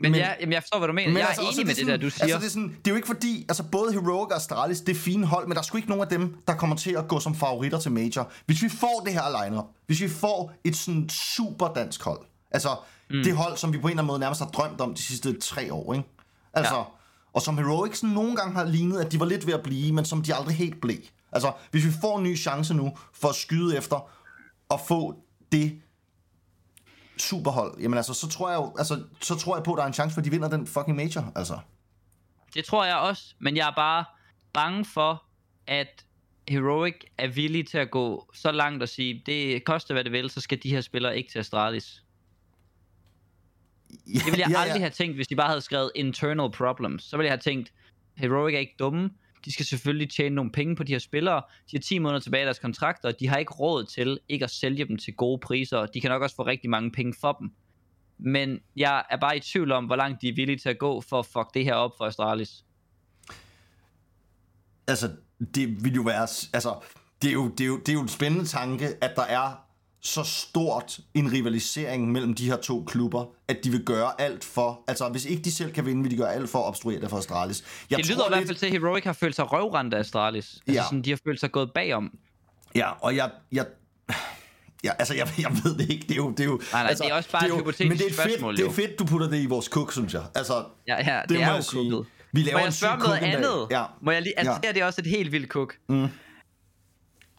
[0.00, 1.12] Men, men, ja, jamen, jeg forstår, hvad du mener.
[1.12, 2.22] jeg er altså, og så enig med er det, der, du siger.
[2.22, 4.96] Altså, det, er sådan, det er jo ikke fordi, altså både Heroic og Astralis, det
[4.96, 7.08] er fine hold, men der er sgu ikke nogen af dem, der kommer til at
[7.08, 8.30] gå som favoritter til Major.
[8.46, 12.76] Hvis vi får det her lineup, hvis vi får et sådan super dansk hold, altså
[13.10, 13.22] mm.
[13.22, 15.40] det hold, som vi på en eller anden måde nærmest har drømt om de sidste
[15.40, 16.08] tre år, ikke?
[16.52, 16.82] Altså, ja.
[17.32, 19.92] og som Heroic sådan nogle gange har lignet, at de var lidt ved at blive,
[19.92, 20.98] men som de aldrig helt blev.
[21.32, 24.10] Altså, hvis vi får en ny chance nu for at skyde efter
[24.68, 25.14] og få
[25.52, 25.72] det
[27.18, 29.86] superhold, jamen altså, så tror jeg jo, altså, så tror jeg på, at der er
[29.86, 31.58] en chance for, at de vinder den fucking major, altså.
[32.54, 34.04] Det tror jeg også, men jeg er bare
[34.52, 35.24] bange for,
[35.66, 36.04] at
[36.48, 40.30] Heroic er villig til at gå så langt og sige, det koster hvad det vil,
[40.30, 42.02] så skal de her spillere ikke til Astralis.
[44.06, 47.04] Det ville jeg ja, aldrig have tænkt, hvis de bare havde skrevet internal problems.
[47.04, 47.72] Så ville jeg have tænkt,
[48.14, 49.10] Heroic er ikke dumme.
[49.44, 51.42] De skal selvfølgelig tjene nogle penge på de her spillere.
[51.70, 54.44] De har 10 måneder tilbage af deres kontrakter, og de har ikke råd til ikke
[54.44, 55.86] at sælge dem til gode priser.
[55.86, 57.52] De kan nok også få rigtig mange penge for dem.
[58.18, 61.00] Men jeg er bare i tvivl om, hvor langt de er villige til at gå
[61.00, 62.64] for at fuck det her op for Astralis.
[64.86, 65.10] Altså,
[65.54, 66.22] det vil jo være...
[66.52, 66.84] Altså,
[67.22, 69.71] det er jo, det er jo, det er jo en spændende tanke, at der er
[70.04, 74.80] så stort en rivalisering mellem de her to klubber, at de vil gøre alt for...
[74.88, 77.10] Altså, hvis ikke de selv kan vinde, vil de gøre alt for at obstruere det
[77.10, 77.64] for Astralis.
[77.90, 80.54] Jeg det lyder i hvert fald til, at Heroic har følt sig røvrendt af Astralis.
[80.66, 80.82] Altså Ja.
[80.84, 82.10] sådan, de har følt sig gået bagom.
[82.74, 83.66] Ja, og jeg, jeg,
[84.84, 86.02] Ja, altså, jeg, jeg ved det ikke.
[86.06, 86.30] Det er jo...
[86.30, 88.06] Det er jo nej, altså, det er også bare det et jo, hypotetisk men det
[88.06, 88.72] er fedt, spørgsmål, Det er jo.
[88.72, 90.22] fedt, du putter det i vores cook, synes jeg.
[90.34, 92.06] Altså, Ja, ja, det, det er jo kukket.
[92.32, 93.66] Vi laver Må en jeg spørge om noget andet?
[93.70, 93.84] Ja.
[94.02, 94.72] Må jeg lige, altså, Ja.
[94.72, 95.74] det er også et helt vildt kuk.
[95.88, 96.06] Mm.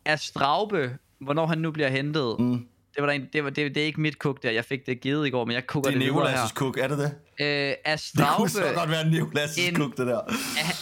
[0.05, 2.51] Er Straube, hvornår han nu bliver hentet, mm.
[2.95, 4.86] det, var der en, det, var, det, det er ikke mit kuk der, jeg fik
[4.86, 6.38] det givet i går, men jeg kukker Det er det, videre her.
[6.38, 7.11] Nicolas' cook, er det det?
[7.41, 10.15] Øh, er Det kunne så godt være Nicolas' en- cook, det der.
[10.17, 10.21] er,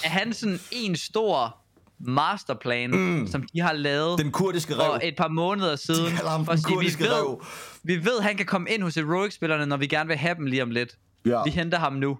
[0.03, 1.57] er han sådan en stor
[1.99, 3.27] masterplan, mm.
[3.27, 4.99] som de har lavet Den kurdiske for rev.
[5.03, 7.43] et par måneder siden, kalder ham for at sige, vi ved, ræv.
[7.83, 10.63] vi ved, han kan komme ind hos Heroic-spillerne, når vi gerne vil have dem lige
[10.63, 10.97] om lidt.
[11.25, 11.43] Ja.
[11.43, 12.17] Vi henter ham nu.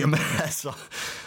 [0.00, 0.72] Jamen altså,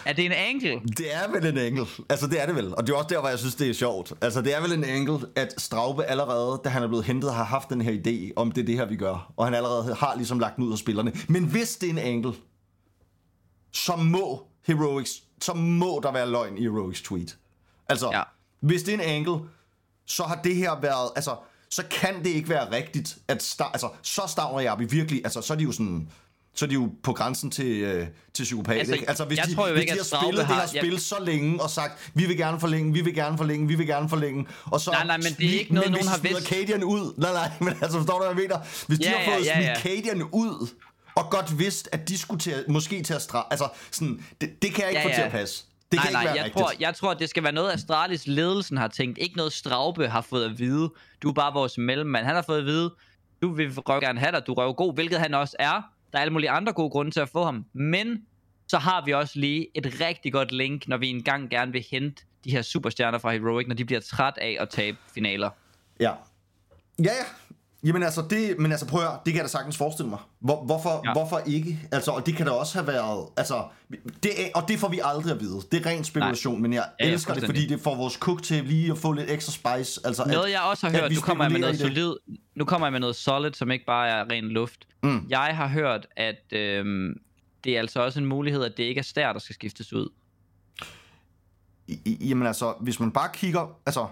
[0.04, 0.80] Er det en angle?
[0.98, 1.86] det er vel en engel.
[2.08, 2.74] Altså, det er det vel.
[2.76, 4.12] Og det er også der, hvor jeg synes, det er sjovt.
[4.20, 7.44] Altså, det er vel en engel, at Straube allerede, da han er blevet hentet, har
[7.44, 9.32] haft den her idé om, det er det her, vi gør.
[9.36, 11.12] Og han allerede har ligesom lagt den ud af spillerne.
[11.28, 12.32] Men hvis det er en engel,
[13.72, 17.36] så må Heroics, så må der være løgn i Heroics tweet.
[17.88, 18.22] Altså, Ja.
[18.60, 19.40] hvis det er en angle,
[20.06, 21.36] så har det her været, altså,
[21.70, 25.40] så kan det ikke være rigtigt, at sta- altså, så stavner jeg vi virkelig, altså,
[25.40, 26.08] så er de jo sådan,
[26.54, 29.08] så er de jo på grænsen til, øh, til psykopat, Altså, ikke?
[29.08, 31.14] Altså, hvis de, tror jo hvis ikke, de har spillet det her har- spil så
[31.20, 34.46] længe og sagt, vi vil gerne forlænge, vi vil gerne forlænge, vi vil gerne forlænge,
[34.64, 34.90] og så...
[34.90, 36.46] Nej, nej, men det er ikke noget, men nogen har de vidst.
[36.48, 38.58] Cadian ud, nej, nej, men altså, forstår du, hvad jeg mener?
[38.86, 39.80] Hvis de Ja, har ja, fået ja, smidt ja.
[39.80, 40.68] Cadian ud,
[41.16, 44.74] og godt vidst, at de skulle til måske til at straffe, altså, sådan, det, det
[44.74, 45.14] kan jeg ikke Ja, få ja.
[45.14, 45.64] til at passe.
[45.92, 46.62] Det nej, kan nej, ikke være jeg rigtigt.
[46.64, 49.18] tror, jeg tror, det skal være noget, Astralis ledelsen har tænkt.
[49.18, 50.90] Ikke noget Straube har fået at vide.
[51.22, 52.26] Du er bare vores mellemmand.
[52.26, 52.90] Han har fået at vide,
[53.42, 55.82] du vil røv gerne have dig, du røv god, hvilket han også er.
[56.12, 57.64] Der er alle mulige andre gode grunde til at få ham.
[57.72, 58.26] Men
[58.68, 62.22] så har vi også lige et rigtig godt link, når vi engang gerne vil hente
[62.44, 65.50] de her superstjerner fra Heroic, når de bliver træt af at tabe finaler.
[66.00, 66.12] Ja.
[66.98, 67.24] Ja, ja.
[67.84, 70.18] Jamen altså, det, men altså prøv at høre, det kan jeg da sagtens forestille mig.
[70.40, 71.00] Hvor, hvorfor, Ja.
[71.04, 71.12] ja.
[71.12, 71.80] hvorfor ikke?
[71.92, 73.64] Altså, og det kan da også have været, altså,
[74.22, 75.60] det er, og det får vi aldrig at vide.
[75.72, 76.60] Det er ren spekulation, Nej.
[76.62, 79.12] men jeg Ja, ja, elsker det, fordi det får vores cook til lige at få
[79.12, 80.00] lidt ekstra spice.
[80.04, 82.14] Altså, Noget at, jeg også har hørt, nu kommer jeg med noget solid,
[82.54, 84.86] nu kommer jeg med noget solid, som ikke bare er ren luft.
[85.02, 85.26] Mm.
[85.28, 87.14] Jeg har hørt, at øhm,
[87.64, 90.08] det er altså også en mulighed, at det ikke er stær, der skal skiftes ud.
[91.88, 94.06] I- Jamen altså, hvis man bare kigger, altså,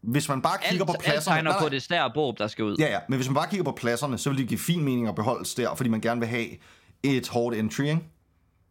[0.00, 1.36] hvis man bare kigger Alt, på alt pladserne...
[1.36, 2.76] tegner Nej, på, det er stær og Bob, der skal ud.
[2.78, 5.08] Ja, ja, men hvis man bare kigger på pladserne, så vil det give fin mening
[5.08, 6.46] at beholde stær, fordi man gerne vil have
[7.02, 8.00] et hårdt entry, ikke?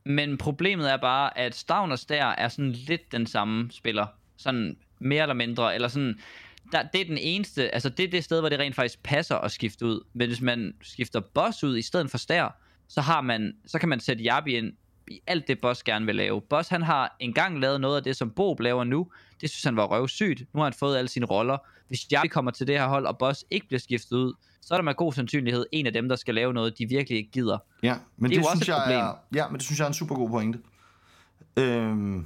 [0.05, 4.05] Men problemet er bare, at Stavn og Stær er sådan lidt den samme spiller.
[4.37, 5.75] Sådan mere eller mindre.
[5.75, 6.19] Eller sådan,
[6.71, 9.35] der, det er den eneste, altså det er det sted, hvor det rent faktisk passer
[9.35, 10.03] at skifte ud.
[10.13, 12.57] Men hvis man skifter Boss ud i stedet for Stær,
[12.87, 14.73] så, har man, så kan man sætte Jabi ind
[15.07, 16.41] i alt det Boss gerne vil lave.
[16.41, 19.07] Boss han har engang lavet noget af det, som Bob laver nu.
[19.41, 20.39] Det synes han var røvsygt.
[20.53, 21.57] Nu har han fået alle sine roller.
[21.87, 24.77] Hvis Jabi kommer til det her hold, og Boss ikke bliver skiftet ud, så er
[24.77, 27.57] der med god sandsynlighed en af dem, der skal lave noget, de virkelig ikke gider.
[27.83, 28.99] Ja, men Det er det, jo også synes et jeg problem.
[28.99, 30.59] er, ja, men det synes jeg er en super god pointe.
[31.57, 32.25] Øhm,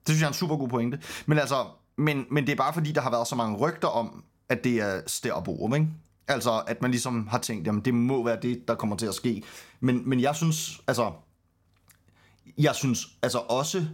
[0.00, 1.00] det synes jeg er en super god pointe.
[1.26, 1.66] Men altså,
[1.96, 4.80] men, men det er bare fordi, der har været så mange rygter om, at det
[4.80, 5.86] er Stær og Borum, ikke?
[6.28, 9.14] Altså, at man ligesom har tænkt, jamen det må være det, der kommer til at
[9.14, 9.42] ske.
[9.80, 11.12] Men, men jeg synes, altså,
[12.58, 13.86] jeg synes altså også,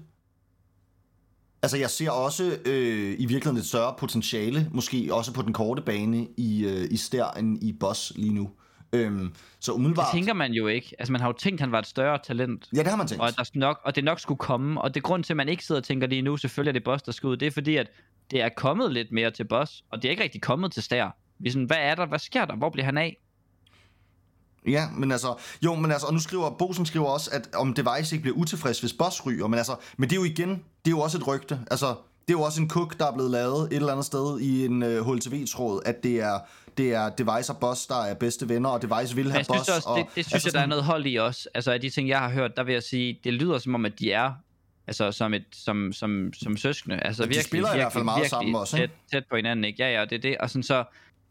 [1.63, 5.83] altså jeg ser også øh, i virkeligheden et større potentiale, måske også på den korte
[5.83, 8.51] bane i, øh, i Stær end i Boss lige nu.
[8.93, 10.13] Øhm, så Det umiddelbart...
[10.13, 10.95] tænker man jo ikke.
[10.99, 12.69] Altså man har jo tænkt, at han var et større talent.
[12.75, 13.21] Ja, det har man tænkt.
[13.23, 14.81] Og, at der nok, og det nok skulle komme.
[14.81, 16.85] Og det grund til, at man ikke sidder og tænker lige nu, selvfølgelig er det
[16.85, 17.37] Boss, der skal ud.
[17.37, 17.87] Det er fordi, at
[18.31, 19.85] det er kommet lidt mere til Boss.
[19.93, 21.17] Og det er ikke rigtig kommet til Stær.
[21.39, 22.07] Vi sådan, hvad er der?
[22.07, 22.57] Hvad sker der?
[22.57, 23.17] Hvor bliver han af?
[24.69, 25.35] Ja, men altså,
[25.65, 28.81] jo, men altså, og nu skriver, Bosen skriver også, at om Device ikke bliver utilfreds,
[28.81, 31.27] hvis Boss ryger, men altså, men det er jo igen, det er jo også et
[31.27, 31.87] rygte, altså,
[32.29, 34.65] det er jo også en cook, der er blevet lavet et eller andet sted i
[34.65, 36.39] en uh, HLTV-tråd, at det er,
[36.79, 39.69] det er Device og Boss, der er bedste venner, og Device vil have Boss.
[39.69, 41.49] også, og, det, det synes altså jeg, der er noget hold i også.
[41.55, 43.85] Altså af de ting, jeg har hørt, der vil jeg sige, det lyder som om,
[43.85, 44.33] at de er
[44.87, 47.01] altså som, et, som, som, som søskende.
[47.01, 48.87] Altså de virkelig, spiller i hvert fald meget virkelig sammen også, ikke?
[48.87, 49.83] tæt, tæt på hinanden, ikke?
[49.83, 50.39] Ja, ja, det er det.
[50.39, 50.85] Og sådan så,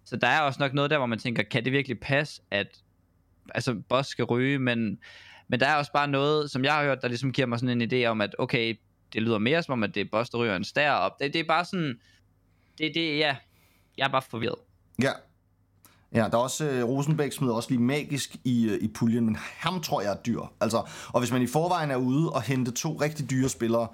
[0.06, 2.68] så der er også nok noget der, hvor man tænker, kan det virkelig passe, at
[3.56, 5.00] altså Boss skal ryge, men,
[5.48, 7.82] men der er også bare noget, som jeg har hørt, der ligesom giver mig sådan
[7.82, 8.76] en idé om, at okay,
[9.14, 11.20] det lyder mere som om, at det er Boss, der ryger en stær op.
[11.20, 12.00] Det, det er bare sådan,
[12.78, 13.36] det, det, ja,
[13.98, 14.60] jeg er bare forvirret.
[15.02, 15.12] Ja.
[16.14, 19.26] Ja, der er også, øh, uh, Rosenbæk smider også lige magisk i, uh, i puljen,
[19.26, 20.42] men ham tror jeg er dyr.
[20.62, 23.88] Altså, og hvis man i forvejen er ude og hente to rigtig dyre spillere,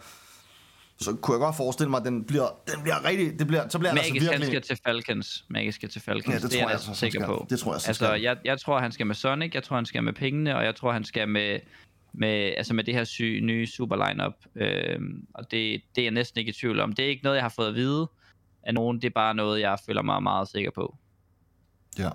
[1.01, 3.79] så kunne jeg godt forestille mig, at den bliver, den bliver rigtig, det bliver, så
[3.79, 4.65] bliver den Magisk, altså han virkelig...
[4.65, 5.45] skal til Falcons.
[5.49, 6.27] Magisk skal til Falcons.
[6.27, 7.47] Ja, det det, tror er jeg altså, han sikker på.
[7.49, 8.21] Det tror jeg altså, han Altså, skal.
[8.21, 10.75] jeg, jeg tror, han skal med Sonic, jeg tror, han skal med pengene, og jeg
[10.75, 11.59] tror, han skal med,
[12.13, 14.33] med, altså med det her sy, nye super lineup.
[14.55, 16.93] Øhm, og det, det er jeg næsten ikke i tvivl om.
[16.93, 18.07] Det er ikke noget, jeg har fået at vide
[18.63, 18.97] af nogen.
[19.01, 20.95] Det er bare noget, jeg føler mig meget sikker på.
[21.99, 22.09] Ja.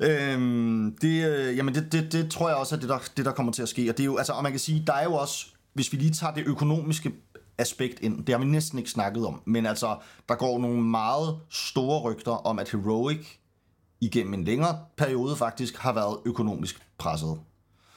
[0.00, 3.32] Øhm, det, øh, jamen det, det, det tror jeg også er det der, det, der
[3.32, 3.90] kommer til at ske.
[3.90, 5.96] Og det er jo, altså, og man kan sige, der er jo også, hvis vi
[5.98, 7.12] lige tager det økonomiske
[7.58, 8.24] aspekt ind.
[8.26, 9.42] Det har vi næsten ikke snakket om.
[9.44, 9.96] Men altså,
[10.28, 13.26] der går nogle meget store rygter om, at Heroic
[14.00, 17.40] igennem en længere periode faktisk har været økonomisk presset.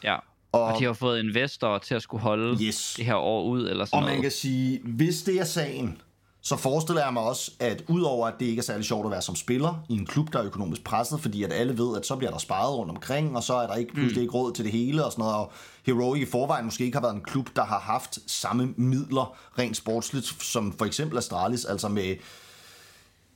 [0.03, 0.16] Ja.
[0.51, 2.93] Og, og de har fået investorer til at skulle holde Yes.
[2.97, 4.22] det her år ud, eller sådan Og man noget.
[4.22, 6.01] kan sige, hvis det er sagen,
[6.42, 9.22] så forestiller jeg mig også, at udover at det ikke er særlig sjovt at være
[9.22, 12.16] som spiller i en klub, der er økonomisk presset, fordi at alle ved, at så
[12.16, 14.72] bliver der sparet rundt omkring, og så er der ikke pludselig ikke råd til det
[14.72, 15.52] hele og sådan noget, og
[15.86, 19.78] Heroic i forvejen måske ikke har været en klub, der har haft samme midler rent
[19.78, 22.16] sportsligt, som for eksempel Astralis, altså med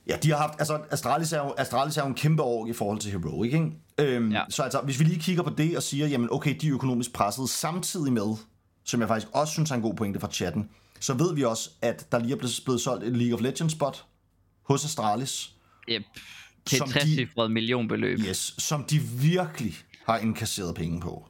[0.08, 2.74] Ja, de har haft, altså Astralis er jo, Astralis er jo en kæmpe år i
[2.74, 3.72] forhold til Heroic, ikke?
[3.98, 4.42] Øhm, ja.
[4.50, 7.14] Så altså, hvis vi lige kigger på det og siger, jamen okay, de er økonomisk
[7.14, 8.36] presset samtidig med,
[8.84, 10.70] som jeg faktisk også synes er en god pointe fra chatten,
[11.04, 13.74] så ved vi også, at der lige er blevet, blevet solgt et League of Legends
[13.74, 14.06] spot
[14.70, 15.50] hos Astralis,
[15.90, 16.04] Yep.
[16.66, 18.20] Til Som et de- 60 millionbeløb.
[18.20, 19.74] yes, som de virkelig
[20.06, 21.28] har indkasseret penge på.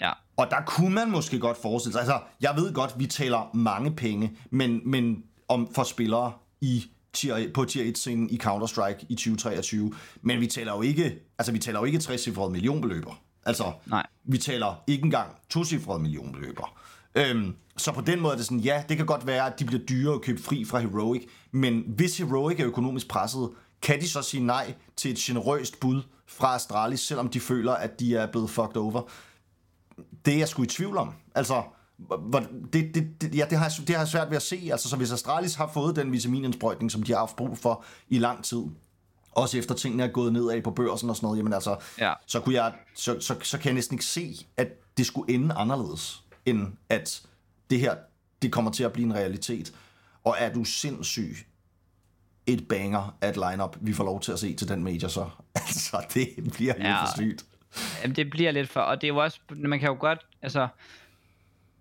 [0.00, 0.10] Ja.
[0.36, 3.94] Og der kunne man måske godt forestille sig, altså jeg ved godt, vi taler mange
[3.96, 9.92] penge, men, men om for spillere i tier, på tier 1-scenen i Counter-Strike i 2023,
[10.22, 13.20] men vi taler jo ikke, altså vi taler jo ikke 60-cifrede millionbeløber.
[13.46, 14.06] Altså, Nej.
[14.24, 16.80] vi taler ikke engang to-cifrede millionbeløber.
[17.14, 19.64] Øhm, så på den måde er det sådan, ja, det kan godt være, at de
[19.64, 23.50] bliver dyre at købe fri fra Heroic, men hvis Heroic er økonomisk presset,
[23.82, 28.00] kan de så sige nej til et generøst bud fra Astralis, selvom de føler, at
[28.00, 29.02] de er blevet fucked over?
[30.24, 31.12] det er jeg sgu i tvivl om.
[31.34, 31.62] Altså,
[32.72, 34.68] det, det, det, ja, det, har, det har jeg svært ved at se.
[34.72, 38.18] Altså, så hvis Astralis har fået den vitaminindsprøjtning, som de har haft brug for i
[38.18, 38.62] lang tid,
[39.32, 42.12] også efter tingene er gået nedad på børsen og sådan noget, jamen altså, Ja.
[42.26, 45.54] så, kunne jeg, så, så, så kan jeg næsten ikke se, at det skulle ende
[45.54, 47.26] anderledes, end at
[47.70, 47.96] det her,
[48.42, 49.74] det kommer til at blive en realitet.
[50.24, 51.36] Og er du sindssyg
[52.46, 55.30] et banger af et lineup, vi får lov til at se til den major så.
[55.54, 57.02] Altså, det bliver ja.
[57.02, 57.44] For sygt.
[58.02, 58.80] Jamen, det bliver lidt for...
[58.80, 59.40] Og det er jo også...
[59.50, 60.26] Man kan jo godt...
[60.42, 60.68] Altså...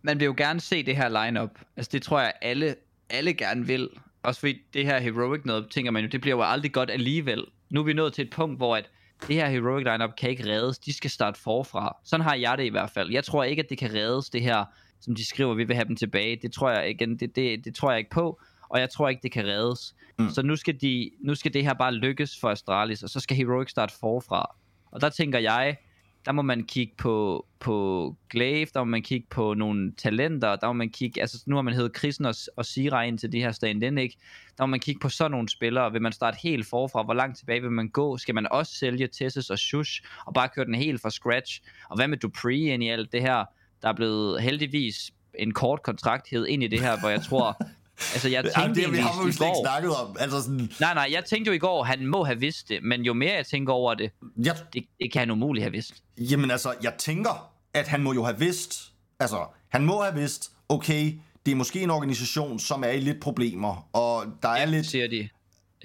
[0.01, 1.49] Man vil jo gerne se det her lineup.
[1.78, 2.76] Altså, det tror jeg, alle,
[3.09, 3.89] alle gerne vil.
[4.24, 7.45] Også fordi det her Heroic noget, tænker man jo, det bliver jo aldrig godt alligevel.
[7.70, 8.89] Nu er vi nået til et punkt, hvor at
[9.28, 10.80] det her Heroic lineup kan ikke reddes.
[10.80, 11.97] De skal starte forfra.
[12.03, 13.11] Sådan har jeg det i hvert fald.
[13.11, 14.65] Jeg tror ikke, at det kan reddes, det her,
[15.01, 16.39] som de skriver, vi vil have dem tilbage.
[16.41, 18.39] Det tror jeg igen, det, det, det tror jeg ikke på.
[18.69, 19.95] Og jeg tror ikke, det kan reddes.
[20.19, 20.30] Mm.
[20.30, 23.38] Så nu skal, de, nu skal det her bare lykkes for Astralis, og så skal
[23.38, 24.55] Heroic starte forfra.
[24.91, 25.78] Og der tænker jeg,
[26.26, 30.67] der må man kigge på, på Glaive, der må man kigge på nogle talenter, der
[30.67, 33.39] må man kigge, altså nu har man heddet Krisen og, og Sira ind til de
[33.39, 34.17] her stand ikke?
[34.57, 37.38] Der må man kigge på sådan nogle spillere, vil man starte helt forfra, hvor langt
[37.38, 40.76] tilbage vil man gå, skal man også sælge Tessus og Shush, og bare køre den
[40.76, 43.45] helt fra scratch, og hvad med Dupree ind i alt det her,
[43.82, 47.57] der er blevet heldigvis en kort kontrakt hed ind i det her, hvor jeg tror,
[48.14, 50.16] altså jeg tænkte det vi har jo slet ikke snakket om.
[50.20, 53.02] Altså sådan, nej nej, jeg tænkte jo i går, han må have vidst det, men
[53.02, 55.94] jo mere jeg tænker over det, jeg, det, det kan han umuligt have vidst.
[56.18, 60.52] Jamen altså, jeg tænker, at han må jo have vidst, altså, han må have vidst,
[60.70, 61.14] okay,
[61.46, 64.86] det er måske en organisation, som er i lidt problemer, og der er F lidt...
[64.86, 65.30] siger de.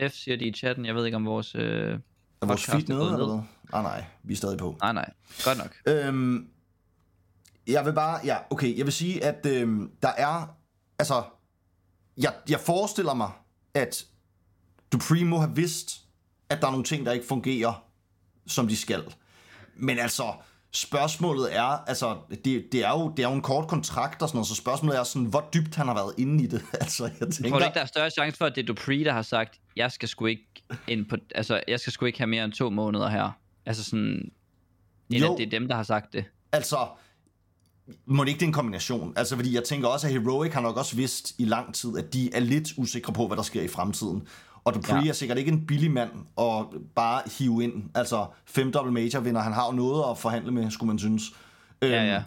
[0.08, 0.86] F siger de i chatten.
[0.86, 1.98] Jeg ved ikke om vores øh,
[2.42, 3.40] Er vores feed nede, eller hvad?
[3.72, 4.76] Nej, nej, vi er stadig på.
[4.82, 5.10] Nej, nej.
[5.44, 5.74] Godt nok.
[5.86, 6.48] Øhm,
[7.66, 10.56] jeg vil bare, ja, okay, jeg vil sige, at øhm, der er,
[10.98, 11.22] altså,
[12.18, 13.30] jeg, jeg forestiller mig,
[13.74, 14.04] at
[14.92, 16.00] Dupree må have vidst,
[16.48, 17.84] at der er nogle ting, der ikke fungerer,
[18.46, 19.02] som de skal.
[19.76, 20.32] Men altså,
[20.70, 24.36] spørgsmålet er, altså, det, det, er jo, det er jo en kort kontrakt og sådan
[24.36, 26.62] noget, så spørgsmålet er sådan, hvor dybt han har været inde i det.
[26.80, 29.04] altså, jeg Tror tænker, du ikke, der er større chance for, at det er Dupree,
[29.04, 30.46] der har sagt, jeg skal sgu ikke
[30.88, 33.30] ind på, altså, jeg skal sgu ikke have mere end to måneder her.
[33.66, 34.30] Altså sådan,
[35.10, 35.36] end Jo.
[35.36, 36.24] det er dem, der har sagt det.
[36.52, 36.88] Altså,
[38.06, 39.12] må det ikke det er en kombination?
[39.16, 42.12] Altså, fordi jeg tænker også, at Heroic har nok også vidst i lang tid, at
[42.12, 44.22] de er lidt usikre på, hvad der sker i fremtiden.
[44.64, 45.08] Og Dupree Ja.
[45.08, 46.10] er sikkert ikke en billig mand
[46.40, 46.64] at
[46.94, 47.72] bare hive ind.
[47.94, 51.22] Altså, fem double major vinder, han har jo noget at forhandle med, skulle man synes.
[51.82, 52.22] Ja, Øhm, ja.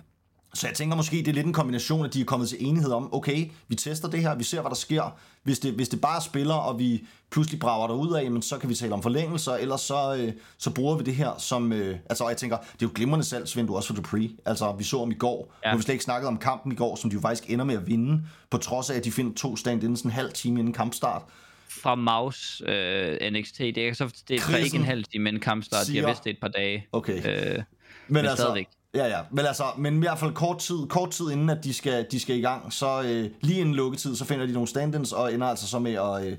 [0.53, 2.91] Så jeg tænker måske, det er lidt en kombination, at de er kommet til enighed
[2.91, 5.17] om, okay, vi tester det her, vi ser, hvad der sker.
[5.43, 8.57] Hvis det, hvis det bare spiller, og vi pludselig brager der ud af, jamen, så
[8.57, 11.73] kan vi tale om forlængelser, ellers så, øh, så bruger vi det her som...
[11.73, 14.29] Øh, altså, jeg tænker, det er jo glimrende salgsvindue også for Dupree.
[14.45, 15.53] Altså, vi så om i går.
[15.63, 15.69] Ja.
[15.69, 15.71] Ja.
[15.71, 17.65] Nu har vi slet ikke snakket om kampen i går, som de jo faktisk ender
[17.65, 20.31] med at vinde, på trods af, at de finder to stand inden sådan en halv
[20.31, 21.21] time inden kampstart.
[21.69, 25.41] Fra Maus øh, NXT, det er, så, det er Krisen ikke en halv time inden
[25.41, 25.85] kampstart.
[25.85, 26.85] Siger- vidst det et par dage.
[26.91, 27.17] Okay.
[27.17, 27.63] Øh, Men,
[28.07, 28.67] Men altså, stadigvæk.
[28.95, 29.19] Ja, ja.
[29.31, 32.19] Men altså, men i hvert fald kort tid, kort tid inden, at de skal, de
[32.19, 35.47] skal i gang, så øh, lige inden lukketid, så finder de nogle stand og ender
[35.47, 36.37] altså så med at, øh,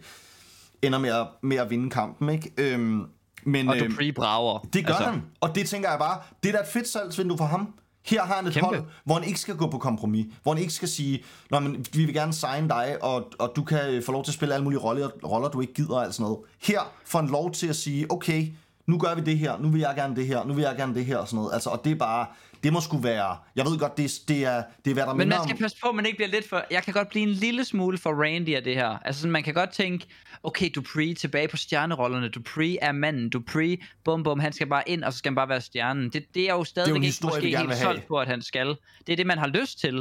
[0.82, 2.52] ender med at, med at vinde kampen, ikke?
[2.58, 3.02] Øhm,
[3.44, 4.58] men og øh, Dupree brager.
[4.58, 7.38] det gør altså, han, og det tænker jeg bare, det er da et fedt salgsvindue
[7.38, 7.74] for ham.
[8.06, 8.66] Her har han et Kæmpe.
[8.66, 11.86] hold, hvor han ikke skal gå på kompromis, hvor han ikke skal sige, Nå, men
[11.92, 14.54] vi vil gerne signe dig, og, og du kan øh, få lov til at spille
[14.54, 16.38] alle mulige roller, roller, du ikke gider og alt sådan noget.
[16.62, 18.46] Her får han lov til at sige, okay,
[18.86, 20.94] nu gør vi det her, nu vil jeg gerne det her, nu vil jeg gerne
[20.94, 21.52] det her og sådan noget.
[21.54, 22.26] Altså, og det er bare,
[22.62, 25.14] det må sgu være, jeg ved godt, det, er- det er, det er hvad der
[25.14, 25.58] Men man skal om...
[25.58, 26.64] passe på, at man ikke bliver lidt for...
[26.70, 28.98] Jeg kan godt blive en lille smule for Randy af det her.
[29.04, 30.06] Altså, sådan, man kan godt tænke,
[30.42, 32.28] okay, Dupree tilbage på stjernerollerne.
[32.28, 33.30] Dupree er manden.
[33.30, 36.10] Dupree, bum bum, han skal bare ind, og så skal han bare være stjernen.
[36.10, 38.66] Det, det er jo stadigvæk ikke historie, måske helt solgt på, at han skal.
[39.06, 39.94] Det er det, man har lyst til.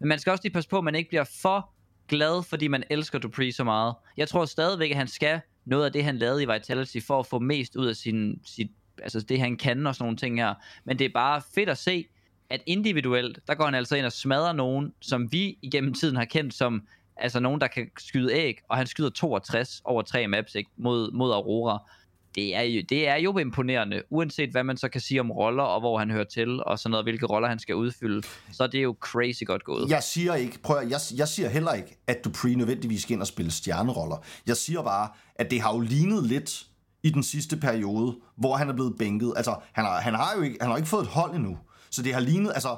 [0.00, 1.70] Men man skal også lige passe på, at man ikke bliver for
[2.08, 3.94] glad, fordi man elsker Dupree så meget.
[4.16, 7.26] Jeg tror stadigvæk, at han skal noget af det, han lavede i Vitality, for at
[7.26, 8.70] få mest ud af sin, sit,
[9.02, 10.54] altså det, han kan og sådan nogle ting her.
[10.84, 12.06] Men det er bare fedt at se,
[12.50, 16.24] at individuelt, der går han altså ind og smadrer nogen, som vi igennem tiden har
[16.24, 16.82] kendt som,
[17.16, 21.12] altså nogen, der kan skyde æg, og han skyder 62 over tre maps ikke, mod,
[21.12, 21.90] mod Aurora.
[22.34, 25.62] Det er, jo, det er jo imponerende, uanset hvad man så kan sige om roller,
[25.62, 28.22] og hvor han hører til, og sådan noget, hvilke roller han skal udfylde.
[28.52, 29.90] Så det er jo crazy godt gået.
[29.90, 33.20] Jeg siger ikke, prøv at, jeg, jeg siger heller ikke, at Dupree nødvendigvis skal ind
[33.20, 34.16] og spille stjerneroller.
[34.46, 36.66] Jeg siger bare, at det har jo lignet lidt
[37.02, 39.32] i den sidste periode, hvor han er blevet bænket.
[39.36, 41.58] Altså, han har, han har jo ikke, han har ikke fået et hold endnu.
[41.90, 42.76] Så det har lignet, altså,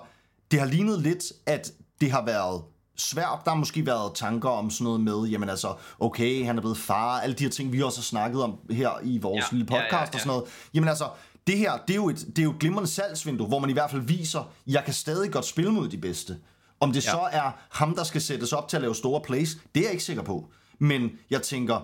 [0.51, 2.63] det har lignet lidt, at det har været
[2.97, 3.41] svært.
[3.45, 6.79] Der har måske været tanker om sådan noget med, jamen altså, okay, han er blevet
[6.79, 9.67] far, alle de her ting, vi også har snakket om her i vores Ja, lille
[9.71, 10.17] ja, ja, podcast ja.
[10.17, 10.45] og sådan noget.
[10.75, 11.09] Jamen altså,
[11.47, 13.73] det her, det er, jo et, det er jo et glimrende salgsvindue, hvor man i
[13.73, 16.39] hvert fald viser, jeg kan stadig godt spille mod de bedste.
[16.81, 17.11] Om det ja.
[17.11, 19.93] så er ham, der skal sættes op til at lave store plays, det er jeg
[19.93, 20.49] ikke sikker på.
[20.79, 21.81] Men jeg tænker,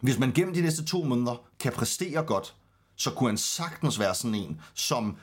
[0.00, 2.54] hvis man gennem de næste to måneder kan præstere godt,
[2.96, 5.16] så kunne han sagtens være sådan en, som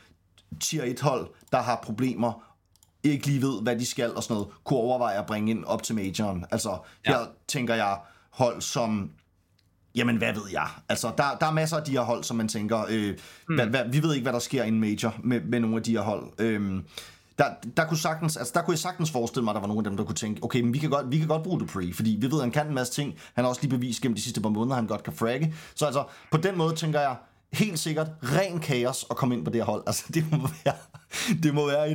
[0.59, 2.43] tier 1 hold, der har problemer,
[3.04, 5.84] ikke lige ved, hvad de skal og sådan noget, kunne overveje at bringe ind op
[5.84, 6.45] til majoren.
[6.52, 7.26] Altså, her Ja.
[7.47, 7.97] tænker jeg
[8.30, 9.12] hold som
[9.95, 10.68] Jamen, hvad ved jeg?
[10.89, 13.18] Altså, der, der er masser af de her hold, som man tænker, øh,
[13.49, 13.56] mm.
[13.56, 15.84] hvad, hvad, vi ved ikke, hvad der sker i en major med, med nogle af
[15.84, 16.24] de her hold.
[16.38, 16.84] Øhm,
[17.38, 17.45] der,
[17.78, 19.84] der, kunne sagtens, altså, der kunne jeg sagtens forestille mig, at der var nogle af
[19.84, 22.18] dem, der kunne tænke, okay, men vi kan godt, vi kan godt bruge Dupree, fordi
[22.22, 23.16] vi ved, at han kan en masse ting.
[23.34, 25.56] Han har også lige bevist gennem de sidste par måneder, at han godt kan fragge.
[25.76, 27.16] Så altså, på den måde tænker jeg,
[27.54, 29.84] helt sikkert ren kaos at komme ind på det her hold.
[29.88, 30.76] Altså, det må være,
[31.43, 31.91] det må være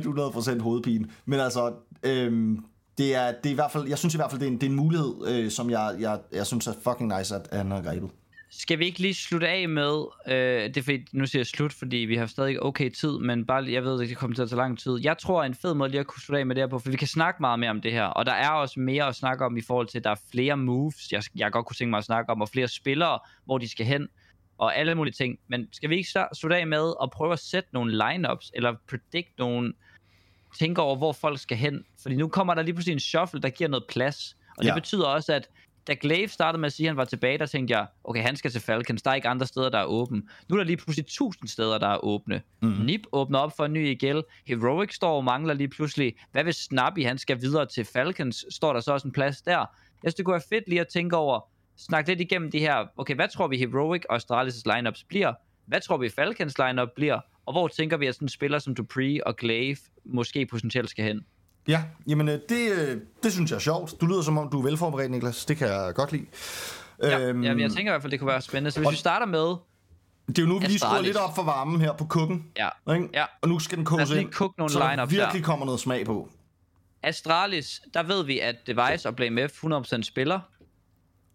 [0.57, 1.07] 100% hovedpine.
[1.25, 2.65] Men altså, øhm,
[2.97, 4.57] det er, det er i hvert fald, jeg synes i hvert fald, det er en,
[4.57, 7.71] det er en mulighed, øh, som jeg, jeg, jeg synes er fucking nice, at han
[7.71, 8.09] har grebet.
[8.49, 11.73] Skal vi ikke lige slutte af med, øh, det er fordi, nu siger jeg slut,
[11.73, 14.49] fordi vi har stadig okay tid, men bare, jeg ved, at det kommer til at
[14.49, 14.99] tage lang tid.
[15.03, 16.91] Jeg tror, en fed måde lige at kunne slutte af med det her på, for
[16.91, 19.45] vi kan snakke meget mere om det her, og der er også mere at snakke
[19.45, 21.97] om i forhold til, at der er flere moves, jeg, jeg godt kunne tænke mig
[21.97, 24.07] at snakke om, og flere spillere, hvor de skal hen,
[24.57, 25.39] og alle mulige ting.
[25.47, 28.75] Men skal vi ikke sta- slutte af med at prøve at sætte nogle lineups, eller
[28.89, 29.73] predict nogle,
[30.59, 31.85] tænke over, hvor folk skal hen?
[32.01, 34.73] Fordi nu kommer der lige pludselig en shuffle, der giver noget plads, og det Ja.
[34.73, 35.49] betyder også, at
[35.87, 38.35] da Glaive startede med at sige, at han var tilbage, der tænkte jeg, okay, han
[38.35, 40.21] skal til Falcons, der er ikke andre steder, der er åbne.
[40.49, 42.41] Nu er der lige pludselig tusind steder, der er åbne.
[42.61, 42.71] Mhm.
[42.71, 42.85] Mm.
[42.85, 44.19] Nip åbner op for en ny IGL.
[44.47, 46.15] Heroic står og mangler lige pludselig.
[46.31, 48.45] Hvad hvis Snappy, han skal videre til Falcons?
[48.49, 49.57] Står der så også en plads der?
[49.57, 49.67] Jeg
[50.03, 51.39] synes, det kunne være fedt lige at tænke over,
[51.77, 55.33] snakke lidt igennem de her, okay, hvad tror vi Heroic og Astralis' lineups bliver?
[55.65, 57.19] Hvad tror vi Falcons lineup bliver?
[57.45, 61.05] Og hvor tænker vi, at sådan en spiller som Dupree og Glaive måske potentielt skal
[61.05, 61.21] hen?
[61.67, 64.01] Ja, jamen øh, det, øh, det synes jeg er sjovt.
[64.01, 65.45] Du lyder som om, du er velforberedt, Niklas.
[65.45, 66.25] Det kan jeg godt lide.
[67.03, 68.71] Ja, øhm, jamen, jeg tænker i hvert fald, det kunne være spændende.
[68.71, 69.55] Så hvis vi starter med,
[70.27, 72.45] Det er jo nu, vi lige skruer lidt op for varmen her på kukken.
[72.57, 73.09] ja, Ikke?
[73.13, 73.25] Ja.
[73.41, 75.41] Og nu skal den koges ind, nogle så der virkelig der.
[75.41, 76.29] kommer noget smag på.
[77.03, 80.39] Astralis, der ved vi, at Device og Blame F 100% spiller.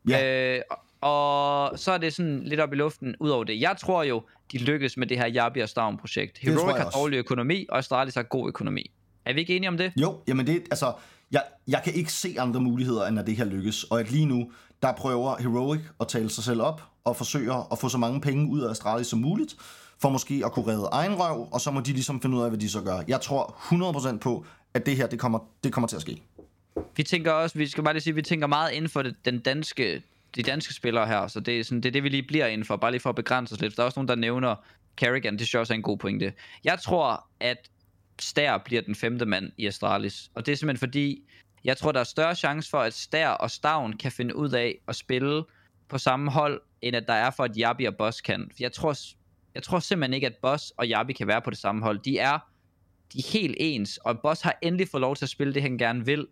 [0.09, 0.57] Ja.
[0.57, 0.63] Øh,
[1.01, 3.61] og så er det sådan lidt op i luften ud over det.
[3.61, 4.23] Jeg tror jo,
[4.53, 6.39] de lykkes med det her Yabi og Stavn projekt.
[6.39, 8.91] Heroic har dårlig økonomi, og Astralis har god økonomi.
[9.25, 9.93] Er vi ikke enige om det?
[9.97, 10.93] Jo, jamen det, altså,
[11.33, 13.85] jeg, jeg kan ikke se andre muligheder, end at det her lykkes.
[13.85, 14.51] Og at lige nu,
[14.83, 18.51] der prøver Heroic at tale sig selv op, og forsøger at få så mange penge
[18.51, 19.57] ud af Astralis som muligt,
[19.99, 22.49] for måske at kunne redde egen røv, og så må de ligesom finde ud af,
[22.51, 23.03] hvad de så gør.
[23.09, 23.57] Jeg tror
[24.15, 24.45] 100% på,
[24.75, 26.23] at det her, det kommer, det kommer til at ske.
[26.97, 29.39] Vi tænker også, vi skal bare lige sige, vi tænker meget inden for det, den
[29.41, 30.03] danske,
[30.35, 32.65] de danske spillere her, så det er, sådan, det er det, vi lige bliver inden
[32.65, 33.77] for, bare lige for at begrænse os lidt.
[33.77, 34.57] Der er også nogen, der nævner
[34.97, 36.33] Carrigan, det synes jeg også er en god pointe.
[36.65, 37.71] Jeg tror, at
[38.21, 41.23] Stær bliver den femte mand i Astralis, og det er simpelthen fordi,
[41.65, 44.79] jeg tror, der er større chance for, at Stær og Stavn kan finde ud af
[44.89, 45.45] at spille
[45.89, 48.51] på samme hold, end at der er for, at Jabi og Boss kan.
[48.61, 48.97] Jeg tror,
[49.55, 51.99] jeg tror simpelthen ikke, at Boss og Jabi kan være på det samme hold.
[51.99, 52.39] De er,
[53.13, 55.79] de er helt ens, og Boss har endelig fået lov til at spille det, han
[55.79, 56.27] gerne vil.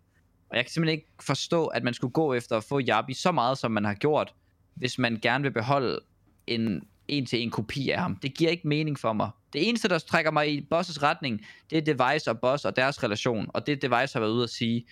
[0.51, 3.31] Og jeg kan simpelthen ikke forstå, at man skulle gå efter at få Jabi så
[3.31, 4.33] meget, som man har gjort,
[4.75, 5.99] hvis man gerne vil beholde
[6.47, 8.15] en en til en kopi af ham.
[8.15, 9.29] Det giver ikke mening for mig.
[9.53, 13.03] Det eneste, der trækker mig i Bosses retning, det er Device og Boss og deres
[13.03, 14.85] relation, og det Device har været ude at sige.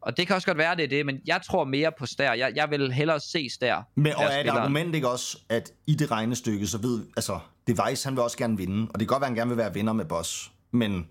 [0.00, 2.32] Og det kan også godt være, det er det, men jeg tror mere på Stær.
[2.32, 3.88] Jeg, jeg vil hellere se Stær.
[3.94, 8.06] Men, og er et argument ikke også, at i det regnestykke, så ved, altså, Device,
[8.06, 9.92] han vil også gerne vinde, og det kan godt være, han gerne vil være vinder
[9.92, 11.08] med Boss, men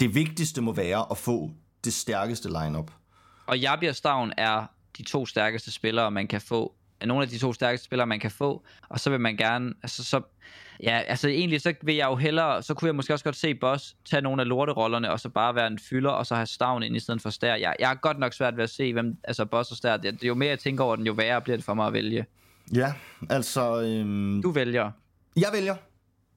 [0.00, 1.50] det vigtigste må være at få
[1.84, 2.90] det stærkeste lineup.
[3.50, 4.66] Og Jabi og Stavn er
[4.98, 8.20] de to stærkeste spillere, man kan få er nogle af de to stærkeste spillere, man
[8.20, 10.20] kan få, og så vil man gerne, altså så,
[10.82, 13.54] ja, altså egentlig så vil jeg jo hellere, så kunne jeg måske også godt se
[13.54, 16.82] Boss tage nogle af lorterollerne, og så bare være en fylder, og så have Stavn
[16.82, 17.54] ind i stedet for Stær.
[17.54, 20.22] Jeg, jeg har godt nok svært ved at se, hvem, altså Boss og Stær, det,
[20.22, 22.26] er jo mere jeg tænker over den, jo værre bliver det for mig at vælge.
[22.74, 22.92] Ja,
[23.30, 23.82] altså...
[23.82, 24.90] Øhm, Du vælger.
[25.36, 25.76] Jeg vælger.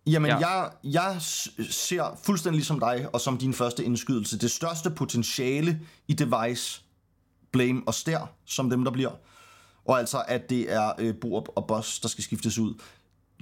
[0.08, 0.38] Jamen, Ja.
[0.38, 1.16] jeg, jeg
[1.70, 6.83] ser fuldstændig ligesom dig, og som din første indskydelse, det største potentiale i Device,
[7.54, 9.12] Blame og Stær, som dem, der bliver.
[9.86, 12.74] Og altså, at det er øh, Borup og Boss, der skal skiftes ud.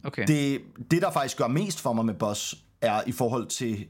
[0.03, 0.27] Okay.
[0.27, 3.85] Det, det, der faktisk gør mest for mig med Boss, er i forhold til,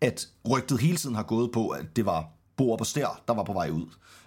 [0.00, 3.42] at rygtet hele tiden har gået på, at det var Borup og Stær, der var
[3.42, 3.86] på vej ud.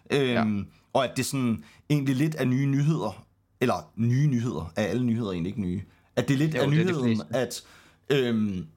[0.10, 0.64] Øhm, ja.
[0.94, 3.26] Og at det sådan egentlig lidt er nye nyheder,
[3.62, 5.82] eller nye nyheder, er alle nyheder egentlig ikke nye,
[6.16, 7.36] at det er lidt Jo, af det er nyheden, fleste.
[7.38, 7.64] at...
[8.10, 8.68] Øhm,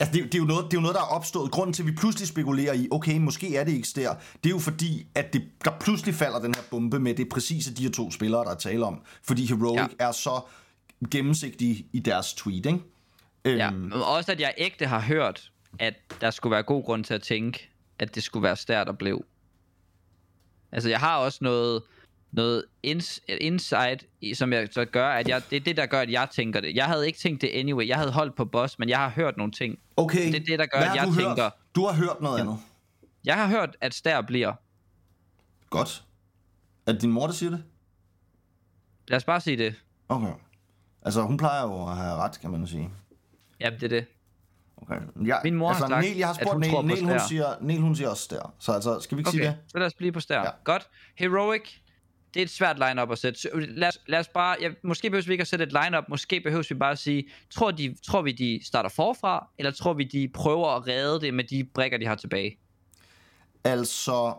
[0.00, 1.50] Altså det, det, er jo noget, det er jo noget, der er opstået.
[1.50, 4.50] Grunden til, at vi pludselig spekulerer i, okay, måske er det ikke der, det er
[4.50, 7.82] jo fordi, at det, der pludselig falder den her bombe med, det er præcis de
[7.82, 9.02] her to spillere, der er tale om.
[9.22, 9.86] Fordi Heroic Ja.
[10.00, 10.08] ja.
[10.08, 10.40] er så
[11.10, 12.80] gennemsigtige i deres tweet, ikke?
[13.44, 17.04] Øhm, Ja, men også at jeg ægte har hørt, at der skulle være god grund
[17.04, 19.24] til at tænke, at det skulle være stær, der blev.
[20.72, 21.82] Altså, jeg har også noget,
[22.32, 24.04] noget ins, insight,
[24.34, 26.74] som jeg, så gør, at jeg, det er det, der gør, at jeg tænker det.
[26.76, 27.88] Jeg havde ikke tænkt det anyway.
[27.88, 29.78] Jeg havde holdt på boss, men jeg har hørt nogle ting.
[29.96, 31.52] Okay, Det er det, der gør, Hvad at har jeg du tænker- Hørt?
[31.74, 32.42] Du har hørt noget ja.
[32.42, 32.58] andet.
[33.24, 34.52] Jeg har hørt, at stær bliver.
[35.70, 36.04] Godt.
[36.86, 37.62] Er det din mor, der siger det?
[39.08, 39.74] Lad os bare sige det.
[40.08, 40.32] Okay.
[41.02, 42.90] Altså, hun plejer jo at have ret, kan man sige.
[43.60, 44.06] Ja, det er det.
[44.76, 45.00] Okay.
[45.26, 47.00] Jeg, Min mor har altså, sagt, Niel, jeg har at spurgt hun Niel, tror Niel,
[47.00, 47.26] hun Stær.
[47.28, 48.54] siger, Niel, hun siger også der.
[48.58, 49.70] Så altså, skal vi ikke sige Okay, det?
[49.70, 50.40] så lad os blive på stær.
[50.40, 50.50] Ja.
[50.64, 50.88] Godt.
[51.18, 51.62] Heroic.
[52.38, 53.40] Det er et svært lineup at sætte.
[53.40, 56.04] Så Lad os, lad os bare, ja, måske behøver vi ikke at sætte et lineup,
[56.08, 59.92] måske behøver vi bare at sige, tror, de, tror vi, de starter forfra, eller tror
[59.92, 62.58] vi, de prøver at redde det med de brikker, de har tilbage?
[63.64, 64.34] Altså,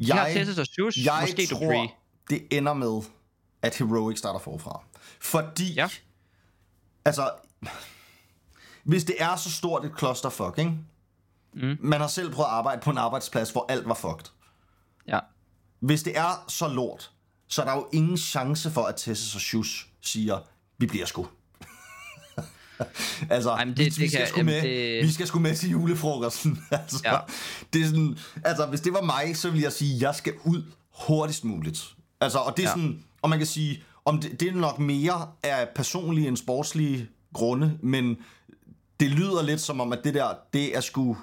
[0.00, 1.88] De har jeg, Tessus og Shush, jeg måske tror, Dupree.
[2.30, 3.02] det ender med,
[3.62, 4.82] at Heroic starter forfra.
[5.20, 5.88] Fordi, Ja.
[7.04, 7.30] altså,
[8.84, 10.72] hvis det er så stort et clusterfuck, ikke?
[11.52, 11.76] Mm.
[11.80, 14.30] Man har selv prøvet at arbejde på en arbejdsplads, hvor alt var fucked.
[15.08, 15.18] Ja.
[15.86, 17.10] Hvis det er så lort,
[17.48, 20.38] så er der jo ingen chance for, at Tessus og Shush siger,
[20.78, 21.26] vi bliver sgu.
[23.30, 25.26] altså, Ej, men det- vi, det vi, skal kan- sgu jamen, med, det- vi skal
[25.26, 26.58] sgu med til julefrokosten.
[26.70, 27.16] altså, Ja.
[27.72, 30.62] det er sådan, altså, hvis det var mig, så ville jeg sige, jeg skal ud
[31.06, 31.84] hurtigst muligt.
[32.20, 32.74] Altså, og det er ja.
[32.74, 37.08] sådan, og man kan sige, om det, det er nok mere af personlige end sportslige
[37.34, 38.16] grunde, men
[39.00, 41.16] det lyder lidt som om, at det der, det er sgu,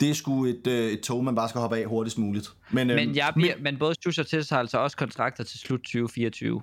[0.00, 2.48] det er sgu et, øh, et tog, man bare skal hoppe af hurtigst muligt.
[2.70, 5.58] Men, øhm, Men, jeg bliver, men både Shush og Tessus har altså også kontrakter til
[5.60, 6.62] slut 2024.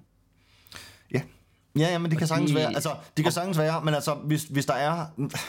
[1.14, 1.22] Ja,
[1.78, 2.68] ja, ja men det kan sagtens de- være.
[2.68, 5.06] Altså, det kan sagtens være, men altså, hvis, hvis der er...
[5.18, 5.46] Men det er også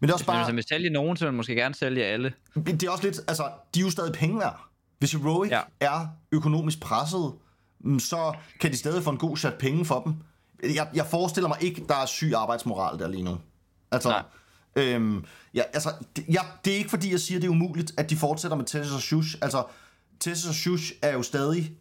[0.00, 0.46] Men hvis bare...
[0.48, 2.32] man vil sælge nogen, så vil man måske gerne sælge alle.
[2.54, 3.18] Det er også lidt...
[3.28, 4.60] Altså, de er jo stadig penge værd.
[4.98, 5.56] Hvis Heroic Ja.
[5.80, 5.86] ja.
[5.86, 7.32] er økonomisk presset,
[7.80, 10.14] mm, så kan de stadig få en god chat penge for dem.
[10.74, 13.38] Jeg, jeg forestiller mig ikke, der er syg arbejdsmoral der lige nu.
[13.90, 14.08] Altså...
[14.08, 14.22] Nej.
[14.76, 18.10] Øhm, ja, altså, det, ja, det er ikke fordi, jeg siger, det er umuligt, at
[18.10, 19.36] de fortsætter med Tessus og Shush.
[19.42, 19.64] Altså,
[20.20, 21.72] Tessus og Shush er jo stadig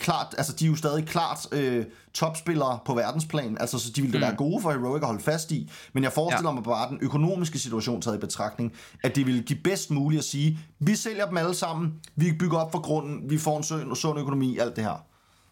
[0.00, 1.84] klart, altså de er jo stadig klart øh,
[2.14, 5.52] topspillere på verdensplan, altså så de ville da være gode for Heroic at holde fast
[5.52, 6.54] i, men jeg forestiller Ja.
[6.54, 8.72] mig bare den økonomiske situation taget i betragtning,
[9.02, 12.58] at det ville give bedst muligt at sige, vi sælger dem alle sammen, vi bygger
[12.58, 15.06] op for grunden, vi får en sund, sund økonomi, alt det her.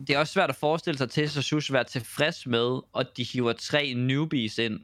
[0.07, 3.25] Det er også svært at forestille sig til, at Shush være tilfreds med, at de
[3.25, 4.81] hiver tre newbies ind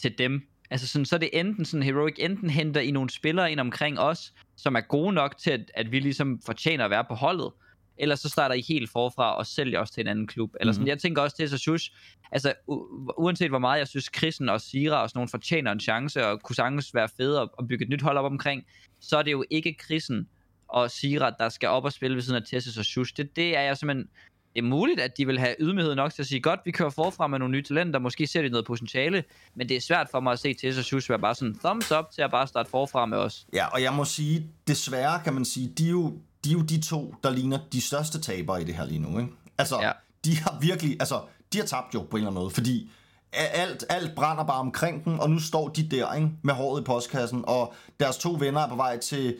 [0.00, 0.42] til dem.
[0.70, 3.98] Altså sådan, så er det enten sådan, Heroic enten henter i nogle spillere ind omkring
[3.98, 7.50] os, som er gode nok til, at, at vi ligesom fortjener at være på holdet,
[7.98, 10.50] eller så starter I helt forfra og sælger os til en anden klub.
[10.60, 10.88] Eller sådan, Mhm.
[10.88, 11.90] jeg tænker også til, at Shush,
[12.32, 15.80] altså u- uanset hvor meget jeg synes, Christen og Sira og sådan nogle fortjener en
[15.80, 18.64] chance, og kunne sagtens være fede at bygge et nyt hold op omkring,
[19.00, 20.28] så er det jo ikke Christen
[20.68, 23.16] og Sira, der skal op og spille ved siden af Tessus og Shush.
[23.16, 24.08] Det, det er jeg simpelthen
[24.54, 26.90] det er muligt, at de vil have ydmyghed nok til at sige, godt, vi kører
[26.90, 29.24] forfra med nogle nye talenter, måske ser de noget potentiale,
[29.54, 31.92] men det er svært for mig at se til, så Shush være bare sådan thumbs
[31.92, 33.46] up til at bare starte forfra med os.
[33.52, 36.60] Ja, og jeg må sige, desværre kan man sige, de er jo de, er jo
[36.60, 39.18] de to, der ligner de største tabere i det her lige nu.
[39.18, 39.32] Ikke?
[39.58, 39.92] Altså, ja.
[40.24, 41.20] de har virkelig, altså,
[41.52, 42.90] de har tabt jo på en eller anden måde, fordi
[43.32, 46.84] alt, alt brænder bare omkring dem, og nu står de der ikke, med håret i
[46.84, 49.36] postkassen, og deres to venner er på vej til...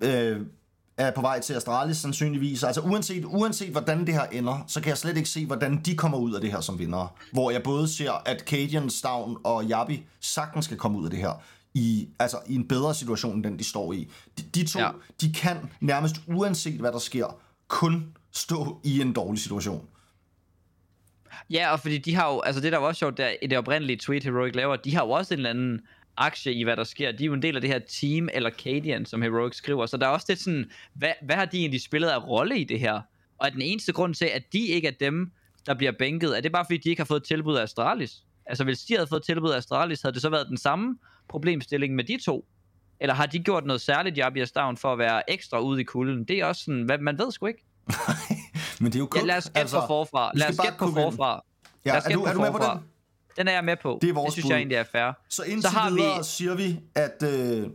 [0.00, 0.40] Øh,
[0.96, 2.62] er på vej til Astralis sandsynligvis.
[2.64, 5.96] Altså uanset, uanset hvordan det her ender, så kan jeg slet ikke se, hvordan de
[5.96, 7.16] kommer ud af det her som vinder.
[7.32, 11.18] Hvor jeg både ser, at Cadian, Stavn og Yabi sagtens skal komme ud af det
[11.18, 11.42] her
[11.74, 14.08] i, altså, i en bedre situation, end den de står i.
[14.38, 14.90] De, de to, Ja.
[15.20, 17.36] de kan nærmest uanset hvad der sker,
[17.68, 19.86] kun stå i en dårlig situation.
[21.50, 23.58] Ja, og fordi de har jo, altså det der var også sjovt, der, i det
[23.58, 25.80] oprindelige tweet Heroic laver, de har jo også en eller anden
[26.16, 27.12] aktie i, hvad der sker.
[27.12, 29.86] De er jo en del af det her team, eller Cadian, som Heroic skriver.
[29.86, 32.64] Så der er også lidt sådan, hvad, hvad har de egentlig spillet af rolle i
[32.64, 33.00] det her?
[33.38, 35.32] Og er den eneste grund til, at de ikke er dem,
[35.66, 38.22] der bliver bænket, er det bare fordi, de ikke har fået et tilbud af Astralis?
[38.46, 40.98] Altså hvis de havde fået et tilbud af Astralis, havde det så været den samme
[41.28, 42.44] problemstilling med de to?
[43.00, 46.24] Eller har de gjort noget særligt, Javier Stavn, for at være ekstra ude i kulden?
[46.24, 47.64] Det er også sådan, hvad, man ved sgu ikke.
[48.80, 49.26] Men det er jo Ja, kun...
[49.26, 50.30] lad os gætte altså, på forfra.
[50.34, 51.44] Lad os gætte på forfra.
[51.84, 52.80] Ja, Lad os er du, er du med på den?
[53.36, 53.98] Den er jeg med på.
[54.02, 54.50] Det er vores det synes bud.
[54.50, 55.12] jeg egentlig er fair.
[55.28, 57.28] Så indtil har vi- videre siger vi, at øh,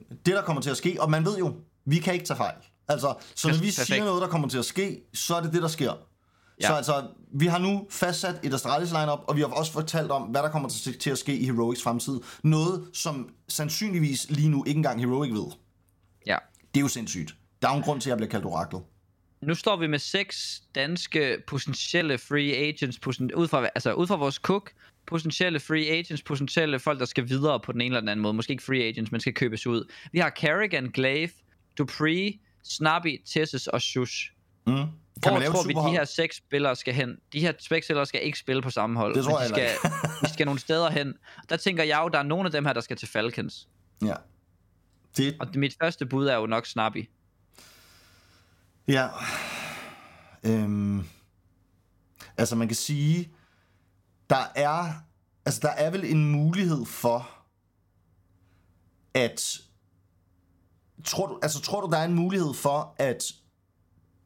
[0.10, 1.56] det, der kommer til at ske, og man ved jo,
[1.86, 2.56] vi kan ikke tage fejl.
[2.88, 3.76] Altså, så når vi Perfekt.
[3.88, 5.94] siger noget, der kommer til at ske, så er det det, der sker.
[6.62, 6.68] Ja.
[6.68, 10.22] Så altså, vi har nu fastsat et Astralis lineup, og vi har også fortalt om,
[10.24, 12.20] hvad der kommer til, til at ske i Heroics fremtid.
[12.44, 15.46] Noget, som sandsynligvis lige nu ikke engang Heroic ved.
[16.28, 16.38] Ja.
[16.74, 17.36] Det er jo sindssygt.
[17.62, 18.82] Der er jo en grund til, at jeg bliver kaldt oraklet.
[19.42, 24.16] Nu står vi med seks danske potentielle free agents, poten- ud fra, altså ud fra
[24.16, 24.72] vores cook,
[25.10, 28.34] potentielle free agents, potentielle folk, der skal videre på den ene eller den anden måde.
[28.34, 29.92] Måske ikke free agents, men skal købes ud.
[30.12, 31.32] Vi har Carrigan, Glaive,
[31.78, 34.32] Dupree, Snobby, Tessus og Shush.
[34.68, 34.74] Mm.
[34.74, 34.88] Kan
[35.22, 37.18] Hvor man lave tror vi, de her seks spillere skal hen?
[37.34, 39.16] De her seks spillere skal ikke spille på samme hold.
[39.16, 39.92] Det tror jeg de skal,
[40.24, 41.14] de skal nogle steder hen.
[41.50, 43.68] Der tænker jeg jo, der er nogle af dem her, der skal til Falcons.
[44.06, 44.14] Ja.
[45.18, 47.10] Det, Og mit første bud er jo nok Snobby.
[48.88, 49.08] Ja.
[50.44, 51.04] Øhm,
[52.38, 53.30] altså man kan sige,
[54.30, 54.94] der er,
[55.46, 57.30] altså der er vel en mulighed for,
[59.14, 59.62] at,
[61.04, 63.24] tror du, altså tror du, der er en mulighed for, at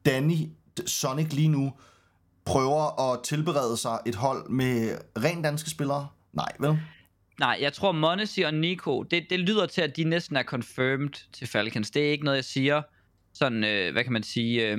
[0.04, 0.48] Danny
[0.86, 1.72] Sonic lige nu
[2.44, 6.08] prøver at tilberede sig et hold med rent danske spillere?
[6.32, 6.78] Nej, vel?
[7.40, 11.32] Nej, jeg tror Monesi og Nico, det, det lyder til, at de næsten er confirmed
[11.32, 11.90] til Falcons.
[11.90, 12.82] Det er ikke noget, jeg siger
[13.32, 14.78] sådan, øh, hvad kan man sige, øh,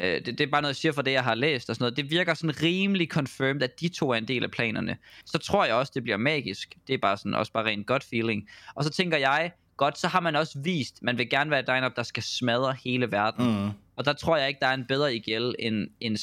[0.00, 1.82] øh, det, det er bare noget, jeg siger for det, jeg har læst og sådan
[1.82, 1.96] noget.
[1.96, 4.96] Det virker sådan rimelig confirmed, at de to er en del af planerne.
[5.24, 6.74] Så tror jeg også, det bliver magisk.
[6.86, 8.48] Det er bare sådan, også bare rent godt feeling.
[8.74, 11.68] Og så tænker jeg, godt, så har man også vist, man vil gerne være et
[11.74, 13.64] lineup, der skal smadre hele verden.
[13.64, 13.70] Mm.
[14.00, 16.16] Og der tror jeg ikke, der er en bedre IGL end, end.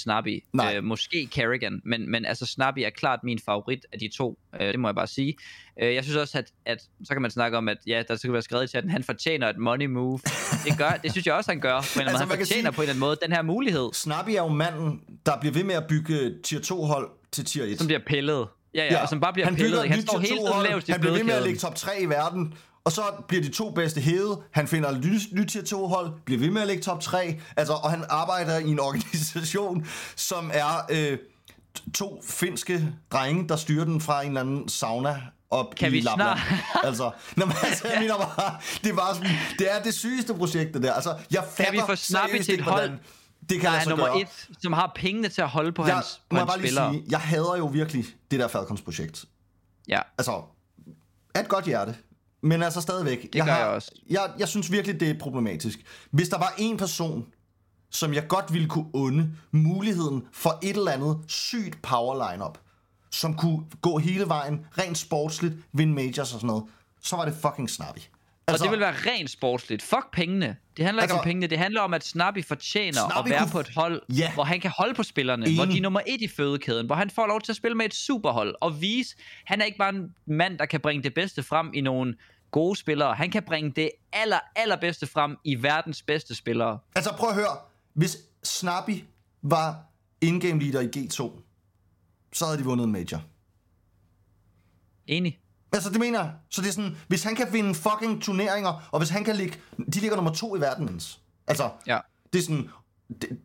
[0.54, 0.76] Nej.
[0.78, 4.40] Øh, måske Carrigan, men, men altså Snobby er klart min favorit af de to.
[4.62, 5.36] Øh, det må jeg bare sige.
[5.82, 8.34] Øh, jeg synes også, at, at så kan man snakke om, at ja, der skal
[8.34, 10.20] være skrevet i chatten, han fortjener et money move.
[10.66, 11.82] Det, gør, det synes jeg også, han gør.
[11.94, 12.18] På en Altså, måde.
[12.18, 15.02] Han fortjener sige- på en eller anden måde den her mulighed, Snappy er jo manden,
[15.26, 17.78] der bliver ved med at bygge tier 2 hold til tier 1.
[17.78, 18.48] som bliver pillet.
[18.74, 19.84] Ja, ja, og som bare bliver han pillet.
[19.86, 20.68] et Han står tier hele 2 tiden hold.
[20.68, 22.54] lavest i Han bliver ved med at ligge top 3 i verden.
[22.88, 24.38] Og så bliver de to bedste hævet.
[24.52, 26.12] Han finder nyt, nyt tier 2 hold.
[26.26, 27.40] Bliver ved med at ligge top 3.
[27.58, 31.18] Altså, og han arbejder i en organisation, som er øh,
[31.94, 36.00] to finske drenge, der styrer den fra en eller anden sauna op Kan i vi
[36.00, 36.40] Lapland.
[36.40, 39.30] snart- altså, nå, men, altså, jeg mener bare, det er bare sådan,
[39.60, 40.94] det er det sygeste projekt, det der.
[40.94, 43.00] Altså, jeg fatter vi få Snappy seriøst til et hvordan hold,
[43.50, 44.22] det kan Der er sig nummer gøre.
[44.22, 46.94] et, som har pengene til at holde på Jeg, hans, på hans bare lige spillere.
[46.94, 49.26] sige, jeg hader jo virkelig det der Falcons-projekt.
[49.88, 50.00] Ja.
[50.18, 50.42] Altså,
[51.36, 51.96] af et godt hjerte.
[52.48, 53.34] Men altså stadigvæk.
[53.34, 53.92] Det gør jeg også.
[54.10, 55.80] Jeg, jeg synes virkelig, det er problematisk.
[56.12, 57.26] Hvis der var en person,
[57.92, 62.58] som jeg godt ville kunne unde muligheden for et eller andet sygt power lineup,
[63.12, 66.64] som kunne gå hele vejen, rent sportsligt, vinde majors og sådan noget,
[67.04, 68.00] så var det fucking snappy.
[68.50, 69.82] Altså, og det vil være rent sportsligt.
[69.84, 70.56] Fuck pengene.
[70.78, 71.48] Det handler ikke Altså- om pengene.
[71.48, 74.34] Det handler om, at Snappy fortjener Snappy at være kunne- på et hold, Ja.
[74.34, 75.46] hvor han kan holde på spillerne.
[75.46, 75.58] Enig.
[75.58, 76.86] Hvor de er nummer et i fødekæden.
[76.86, 78.56] Hvor han får lov til at spille med et superhold.
[78.62, 81.82] Og vise, han er ikke bare en mand, der kan bringe det bedste frem i
[81.82, 82.16] nogle
[82.52, 83.14] gode spillere.
[83.16, 86.80] Han kan bringe det aller, allerbedste frem i verdens bedste spillere.
[86.96, 87.58] Altså prøv at høre.
[87.94, 89.04] Hvis Snappy
[89.42, 89.80] var
[90.22, 91.32] in-game leader i G2,
[92.34, 93.22] så havde de vundet en major.
[95.08, 95.40] Enig.
[95.72, 96.34] Altså, det mener jeg.
[96.50, 99.60] Så det er sådan, hvis han kan vinde fucking turneringer, og hvis han kan ligge...
[99.94, 101.20] De ligger nummer to i verden, Jens.
[101.48, 102.00] Altså, Ja.
[102.34, 102.70] det er sådan...
[103.22, 103.40] Det,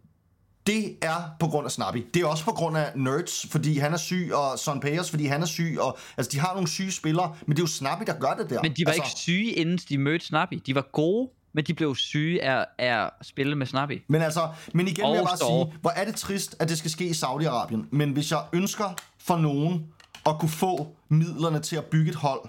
[0.66, 2.06] det er på grund af Snappy.
[2.14, 5.26] Det er også på grund af Nerds, fordi han er syg, og Son Payers, fordi
[5.26, 5.76] han er syg.
[5.80, 8.50] Og, altså, de har nogle syge spillere, men det er jo Snappy, der gør det
[8.50, 8.62] der.
[8.62, 10.62] Men de var altså, ikke syge, inden de mødte Snappy.
[10.66, 14.02] De var gode, men de blev syge af, af at spille med Snappy.
[14.08, 16.90] Men altså, men igen vil jeg bare sige, hvor er det trist, at det skal
[16.90, 17.86] ske i Saudi-Arabien.
[17.90, 19.86] Men hvis jeg ønsker for nogen
[20.26, 22.40] at kunne få midlerne til at bygge et hold,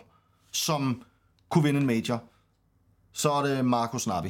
[0.51, 1.03] som
[1.49, 2.23] kunne vinde en major,
[3.13, 4.29] så er det Marco Snappy.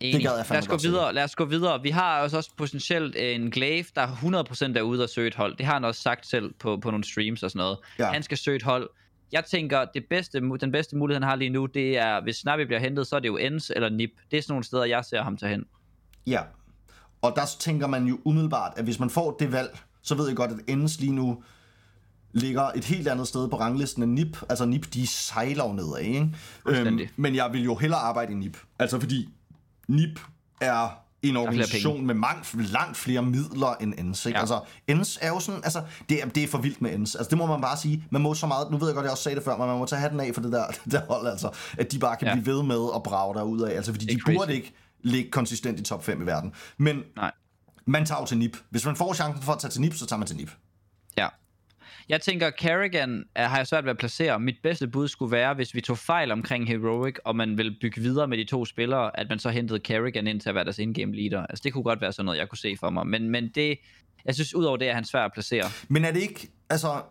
[0.00, 0.22] Enig.
[0.22, 1.14] gad jeg lad os gå videre.
[1.14, 1.82] Lad os gå videre.
[1.82, 5.56] Vi har også, også potentielt en Glaive, der 100% er ude og søge et hold.
[5.56, 7.78] Det har han også sagt selv på, på nogle streams og sådan noget.
[7.98, 8.10] Ja.
[8.10, 8.90] Han skal søge et hold.
[9.32, 12.62] Jeg tænker, det bedste, den bedste mulighed, han har lige nu, det er, hvis Snappy
[12.62, 14.10] bliver hentet, så er det jo Ens eller Nip.
[14.30, 15.64] Det er sådan nogle steder, jeg ser ham tage hen.
[16.26, 16.40] Ja.
[17.22, 20.36] Og der tænker man jo umiddelbart, at hvis man får det valg, så ved jeg
[20.36, 21.42] godt, at Endes lige nu
[22.32, 24.38] ligger et helt andet sted på ranglisten end NIP.
[24.48, 26.28] Altså NIP, de sejler jo nedad, ikke?
[26.62, 27.10] Fuldstændig.
[27.16, 28.56] men jeg vil jo hellere arbejde i NIP.
[28.78, 29.28] Altså fordi
[29.88, 30.20] NIP
[30.60, 30.88] er
[31.22, 34.26] en organisation med mange, langt flere midler end ENS.
[34.26, 34.36] Ikke?
[34.36, 34.40] Ja.
[34.40, 37.14] Altså, ENS er jo sådan, altså, det er, det er for vildt med ENS.
[37.14, 38.04] Altså, det må man bare sige.
[38.10, 39.78] Man må så meget, nu ved jeg godt, jeg også sagde det før, men man
[39.78, 41.50] må tage hatten af for det der, det der hold, altså.
[41.78, 42.34] At de bare kan Ja.
[42.34, 43.74] blive ved med at brage derud af.
[43.76, 44.50] Altså, fordi de burde crazy.
[44.50, 46.52] ikke ligge konsistent i top 5 i verden.
[46.78, 47.32] Men Nej.
[47.86, 48.56] Man tager jo til NIP.
[48.70, 50.50] Hvis man får chancen for at tage til NIP, så tager man til NIP.
[52.08, 54.40] Jeg tænker, Kerrigan er, har jeg svært ved at placere.
[54.40, 58.00] Mit bedste bud skulle være, hvis vi tog fejl omkring Heroic, og man vil bygge
[58.00, 60.78] videre med de to spillere, at man så hentede Kerrigan ind til at være deres
[60.78, 61.46] in-game leader.
[61.46, 63.06] Altså, det kunne godt være sådan noget, jeg kunne se for mig.
[63.06, 63.78] Men, men det,
[64.24, 65.64] jeg synes, udover det er han svær at placere.
[65.88, 67.02] Men er det ikke, altså,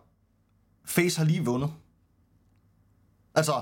[0.85, 1.71] Face har lige vundet.
[3.35, 3.53] Altså,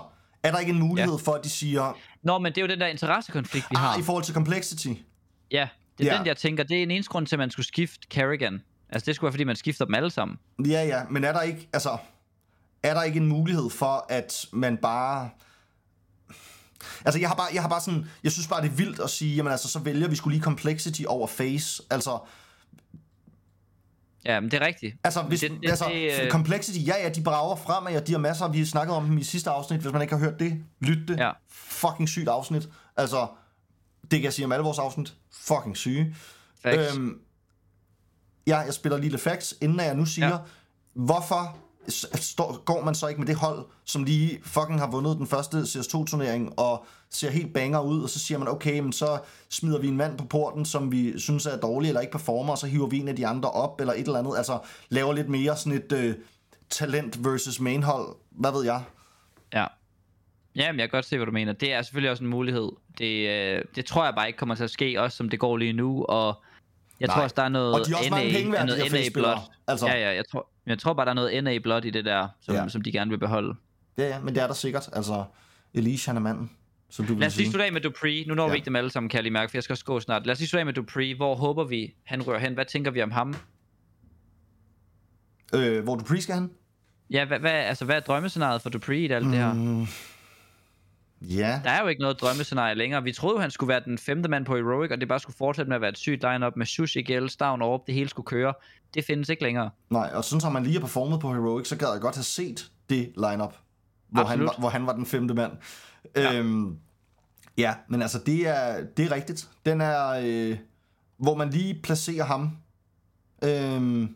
[0.43, 1.17] er der ikke en mulighed ja.
[1.31, 3.93] for, at de siger, Nå, men det er jo den der interessekonflikt, vi har.
[3.93, 4.87] ah, i forhold til complexity?
[5.51, 6.17] Ja, det er Ja.
[6.17, 6.63] den, jeg tænker.
[6.63, 8.61] Det er en eneste grund til, at man skulle skifte Kerrigan.
[8.89, 10.37] Altså, det skulle være, fordi man skifter dem alle sammen.
[10.65, 11.97] Ja, ja, men er der ikke, altså,
[12.83, 15.29] er der ikke en mulighed for, at man bare...
[17.05, 19.09] Altså, jeg har bare, jeg har bare sådan, jeg synes bare, det er vildt at
[19.09, 21.83] sige, jamen altså, så vælger vi skulle lige complexity over face.
[21.89, 22.19] Altså,
[24.25, 24.95] Ja, men det er rigtigt.
[25.03, 28.11] altså, hvis, det, det, altså det, øh, complexity, ja, ja, de brager frem, og de
[28.11, 30.39] har masser, vi har snakket om dem i sidste afsnit, hvis man ikke har hørt
[30.39, 31.17] det, lyt det.
[31.19, 31.31] Ja.
[31.49, 32.69] Fucking sygt afsnit.
[32.97, 33.27] Altså,
[34.01, 35.13] det kan jeg sige om alle vores afsnit.
[35.31, 36.15] Fucking syge.
[36.63, 36.95] facts.
[36.95, 37.19] Øhm,
[38.47, 40.37] ja, jeg spiller lige lidt facts, inden jeg nu siger, ja.
[40.93, 41.57] Hvorfor
[42.15, 45.57] står, går man så ikke med det hold, som lige fucking har vundet den første
[45.61, 49.19] CS2-turnering, og ser helt banger ud, og så siger man, okay, men så
[49.49, 52.57] smider vi en mand på porten, som vi synes er dårlig, eller ikke performer, og
[52.57, 55.29] så hiver vi en af de andre op, eller et eller andet, altså laver lidt
[55.29, 56.15] mere sådan et øh,
[56.69, 58.83] talent versus mainhold, hvad ved jeg?
[59.53, 59.65] Ja.
[60.55, 61.53] Ja, men jeg kan godt se, hvad du mener.
[61.53, 62.69] Det er selvfølgelig også en mulighed.
[62.97, 65.57] Det, øh, det tror jeg bare ikke kommer til at ske, også som det går
[65.57, 66.05] lige nu.
[66.05, 66.43] Og
[66.99, 67.15] jeg Nej.
[67.15, 68.99] tror også, der er noget Og de er også mange penge værd, de noget her
[68.99, 69.37] NA blot.
[69.67, 69.87] Altså.
[69.87, 72.27] Ja, ja, jeg tror, jeg tror bare, der er noget NA blot i det der,
[72.41, 72.67] som, Ja.
[72.67, 73.55] som de gerne vil beholde.
[73.97, 75.23] Ja, ja, men det er der sikkert, altså
[75.73, 76.51] Elise, han er manden,
[76.89, 78.25] som du vil Lad os lige slutte af med Dupree.
[78.27, 78.49] Nu når Ja.
[78.51, 80.25] vi ikke dem alle sammen, kan jeg lige mærke, for jeg skal også gå snart.
[80.25, 81.15] Lad os lige slutte af med Dupree.
[81.15, 82.53] Hvor håber vi, han rører hen?
[82.53, 83.35] Hvad tænker vi om ham?
[85.55, 86.49] Øh, hvor du pre skal han?
[87.09, 89.85] Ja, hvad, hvad, altså, hvad er drømmescenariet for Dupree i alt det her?
[91.21, 93.03] Ja, Der er jo ikke noget drømmescenarie længere.
[93.03, 95.37] Vi troede jo, han skulle være den femte mand på Heroic, og det bare skulle
[95.37, 98.25] fortsætte med at være et sygt lineup med Sushi, Gel, Stavn og det hele skulle
[98.25, 98.53] køre.
[98.93, 99.69] Det findes ikke længere.
[99.89, 102.23] Nej, og sådan som man lige har performet på Heroic, så gad jeg godt have
[102.23, 103.55] set det lineup,
[104.09, 105.51] hvor, han var, hvor han var den femte mand.
[106.15, 106.77] Ja, øhm,
[107.57, 109.49] ja men altså, det er, det er rigtigt.
[109.65, 110.57] Den er, øh,
[111.17, 112.57] hvor man lige placerer ham.
[113.43, 114.15] Øhm,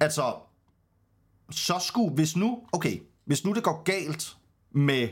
[0.00, 0.34] altså,
[1.50, 4.36] så skulle, hvis nu, okay, hvis nu det går galt
[4.70, 5.08] med,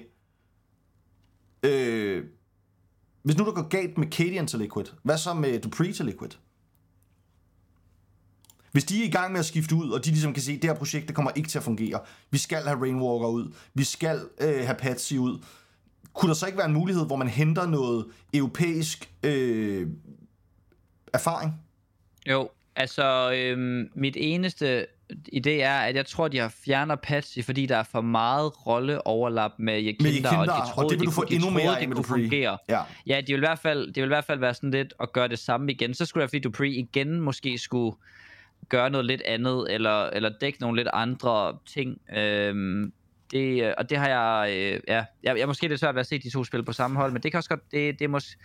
[1.62, 2.24] øh,
[3.22, 6.30] hvis nu du går galt med Cadian til Liquid, hvad så med Dupree til Liquid?
[8.72, 10.62] Hvis de er i gang med at skifte ud, og de ligesom kan se, at
[10.62, 12.00] det her projekt det kommer ikke til at fungere,
[12.30, 15.44] vi skal have Rainwalker ud, vi skal øh, have Patsy ud,
[16.12, 19.88] kunne der så ikke være en mulighed, hvor man henter noget europæisk øh,
[21.12, 21.54] erfaring?
[22.26, 24.86] Jo, altså øh, mit eneste
[25.32, 29.50] idé er, at jeg tror, de har fjerner Patsy, fordi der er for meget rolleoverlap
[29.58, 31.34] med Jekinda, Med Jekinda, og de og troede, det vil de du få kunne- de
[31.34, 32.22] endnu troede, mere det kunne Dupree.
[32.22, 32.58] fungere.
[32.68, 32.80] Ja.
[33.06, 35.12] Ja, de vil, i hvert fald, det vil i hvert fald være sådan lidt at
[35.12, 35.94] gøre det samme igen.
[35.94, 37.96] Så skulle det fordi Dupree igen måske skulle
[38.68, 41.98] gøre noget lidt andet, eller, eller dække nogle lidt andre ting.
[42.16, 42.92] Øhm,
[43.32, 45.06] det, og det har jeg, øh, ja, jeg,
[45.36, 47.22] jeg er måske lidt svært ved at se de to spille på samme hold, men
[47.22, 48.36] det kan også godt, det, det, er mås,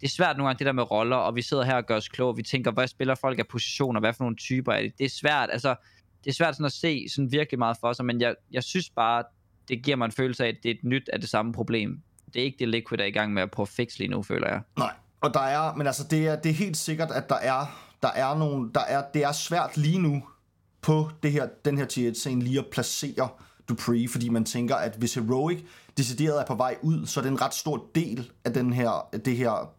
[0.00, 1.96] det er svært nogle gange det der med roller, og vi sidder her og gør
[1.96, 4.92] os kloge, vi tænker, hvad spiller folk af positioner, hvad for nogle typer er det?
[4.98, 5.74] Det er svært, altså,
[6.24, 8.90] det er svært sådan at se sådan virkelig meget for sig, men jeg, jeg synes
[8.90, 9.24] bare,
[9.68, 12.00] det giver mig en følelse af, at det er et nyt af det samme problem.
[12.34, 14.22] Det er ikke det Liquid er i gang med at prøve at fikse lige nu,
[14.22, 14.60] føler jeg.
[14.78, 17.66] Nej, og der er, men altså det er, det er helt sikkert, at der er,
[18.02, 20.22] der er nogle, der er, det er svært lige nu
[20.82, 23.28] på det her, den her tier 1 scene lige at placere
[23.68, 25.58] Dupree, fordi man tænker, at hvis Heroic
[25.96, 29.08] decideret er på vej ud, så er det en ret stor del af den her,
[29.24, 29.72] det her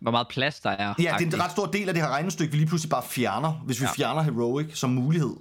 [0.00, 0.94] Hvor meget plads der er.
[0.98, 3.02] Ja, det er en ret stor del af det her regnestykke, vi lige pludselig bare
[3.02, 3.84] fjerner, hvis vi.
[3.84, 3.92] Ja.
[3.92, 5.36] fjerner Heroic som mulighed.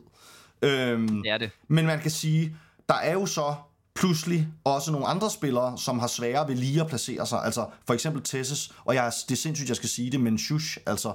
[0.62, 1.50] Øhm, Det er det.
[1.68, 2.56] men man kan sige,
[2.90, 3.56] der er jo så
[3.96, 7.40] pludselig også nogle andre spillere, som har sværere ved lige at placere sig.
[7.46, 10.78] Altså for eksempel Tessus, og jeg, det er sindssygt, jeg skal sige det, men Shush,
[10.86, 11.14] altså...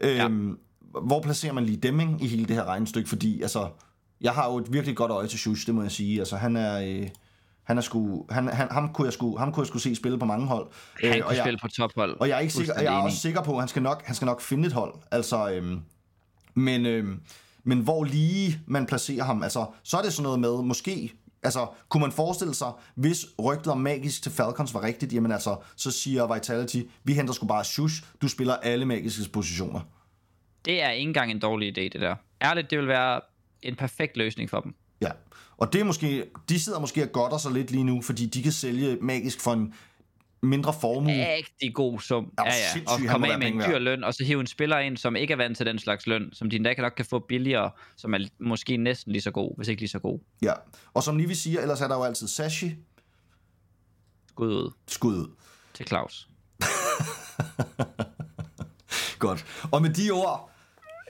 [0.00, 0.54] Øhm, ja.
[1.06, 3.08] Hvor placerer man lige Demming i hele det her regnestykke?
[3.08, 3.68] Fordi altså,
[4.20, 6.18] jeg har jo et virkelig godt øje til Shush, det må jeg sige.
[6.18, 6.80] Altså han er...
[7.02, 7.08] Øh,
[7.64, 10.18] han er sgu, han, han, ham, kunne jeg sgu, ham kunne jeg sgu se spille
[10.18, 10.66] på mange hold.
[11.02, 12.16] Han Øh, kunne jeg- spille på tophold.
[12.20, 14.14] og jeg er, ikke sikker, jeg er også sikker på, at han skal nok, han
[14.14, 14.94] skal nok finde et hold.
[15.10, 15.80] Altså, øhm,
[16.54, 17.20] men, øhm,
[17.66, 21.12] men hvor lige man placerer ham, altså, så er det sådan noget med, måske,
[21.42, 25.56] altså, kunne man forestille sig, hvis rygtet om magisk til Falcons var rigtigt, jamen altså,
[25.76, 29.80] så siger Vitality, vi henter sgu bare Shush, du spiller alle magiske positioner.
[30.64, 32.14] Det er ikke engang en dårlig idé, det der.
[32.42, 33.20] Ærligt, det vil være
[33.62, 34.74] en perfekt løsning for dem.
[35.00, 35.10] Ja,
[35.56, 38.42] og det er måske, de sidder måske og godter sig lidt lige nu, fordi de
[38.42, 39.74] kan sælge magisk for en
[40.42, 41.34] mindre formue.
[41.36, 42.32] Rigtig god sum.
[42.38, 42.50] Ja, Ja.
[42.86, 43.80] Og komme af med en dyr værd.
[43.80, 46.30] løn, og så hive en spiller ind, som ikke er vant til den slags løn,
[46.32, 49.68] som de endda nok kan få billigere, som er måske næsten lige så god, hvis
[49.68, 50.18] ikke lige så god.
[50.42, 50.52] Ja,
[50.94, 52.70] og som Nivi siger, ellers er der jo altid Sashi,
[54.28, 55.28] Skud ud skud ud.
[55.74, 56.28] til Claus.
[59.18, 59.46] Godt.
[59.72, 60.50] Og med de ord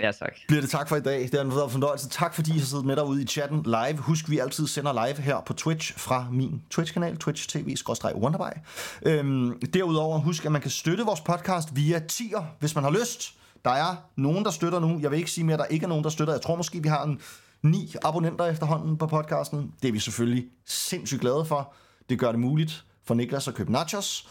[0.01, 0.33] Ja, tak.
[0.49, 1.21] bliver det tak for i dag.
[1.21, 2.09] Det har været en fornøjelse.
[2.09, 3.97] Tak fordi I har siddet med derude i chatten live.
[3.99, 7.77] Husk, vi altid sender live her på Twitch fra min Twitch-kanal, Twitch TV,
[8.15, 8.57] Wonderby.
[9.03, 13.35] Øhm, derudover husk, at man kan støtte vores podcast via tier, hvis man har lyst.
[13.65, 14.99] Der er nogen, der støtter nu.
[15.01, 16.35] Jeg vil ikke sige mere, at der ikke er nogen, der støtter.
[16.35, 17.21] Jeg tror måske, vi har en
[17.63, 19.73] ni abonnenter efterhånden på podcasten.
[19.83, 21.75] Det er vi selvfølgelig sindssygt glade for.
[22.09, 24.29] Det gør det muligt for Niklas at købe nachos.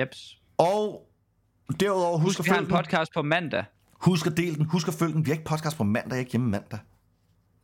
[0.00, 0.38] Jeps.
[0.58, 1.08] Og
[1.80, 3.64] derudover husk, Husk, at følge en podcast på mandag.
[3.98, 4.64] Husk at dele den.
[4.64, 5.24] Husk at følge den.
[5.26, 6.10] Vi har ikke podcast på mandag.
[6.10, 6.78] Jeg er ikke hjemme mandag.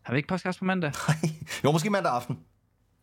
[0.02, 0.92] Har vi ikke podcast på mandag?
[1.08, 1.30] Nej.
[1.64, 2.38] Jo, måske mandag aften.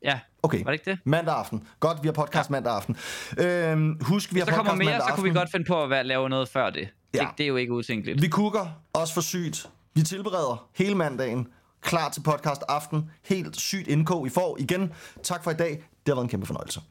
[0.04, 0.20] Ja.
[0.44, 0.64] Okay.
[0.64, 1.00] Var det ikke det?
[1.06, 1.68] Mandag aften.
[1.80, 2.52] Godt, vi har podcast ja.
[2.52, 2.96] mandag aften.
[3.38, 5.40] Øhm, husk, vi har Hvis der kommer podcast mere, mandag så kunne vi aften.
[5.42, 6.90] godt finde på at lave noget før det.
[7.14, 7.20] Ja.
[7.20, 8.22] Det, det er jo ikke utænkeligt.
[8.22, 9.70] Vi kukker også for sygt.
[9.94, 11.48] Vi tilbereder hele mandagen.
[11.82, 13.12] Klar til podcast aften.
[13.26, 14.92] Helt sygt indkog, I får igen.
[15.24, 15.70] Tak for i dag.
[15.70, 16.82] Det har været en kæmpe fornøjelse.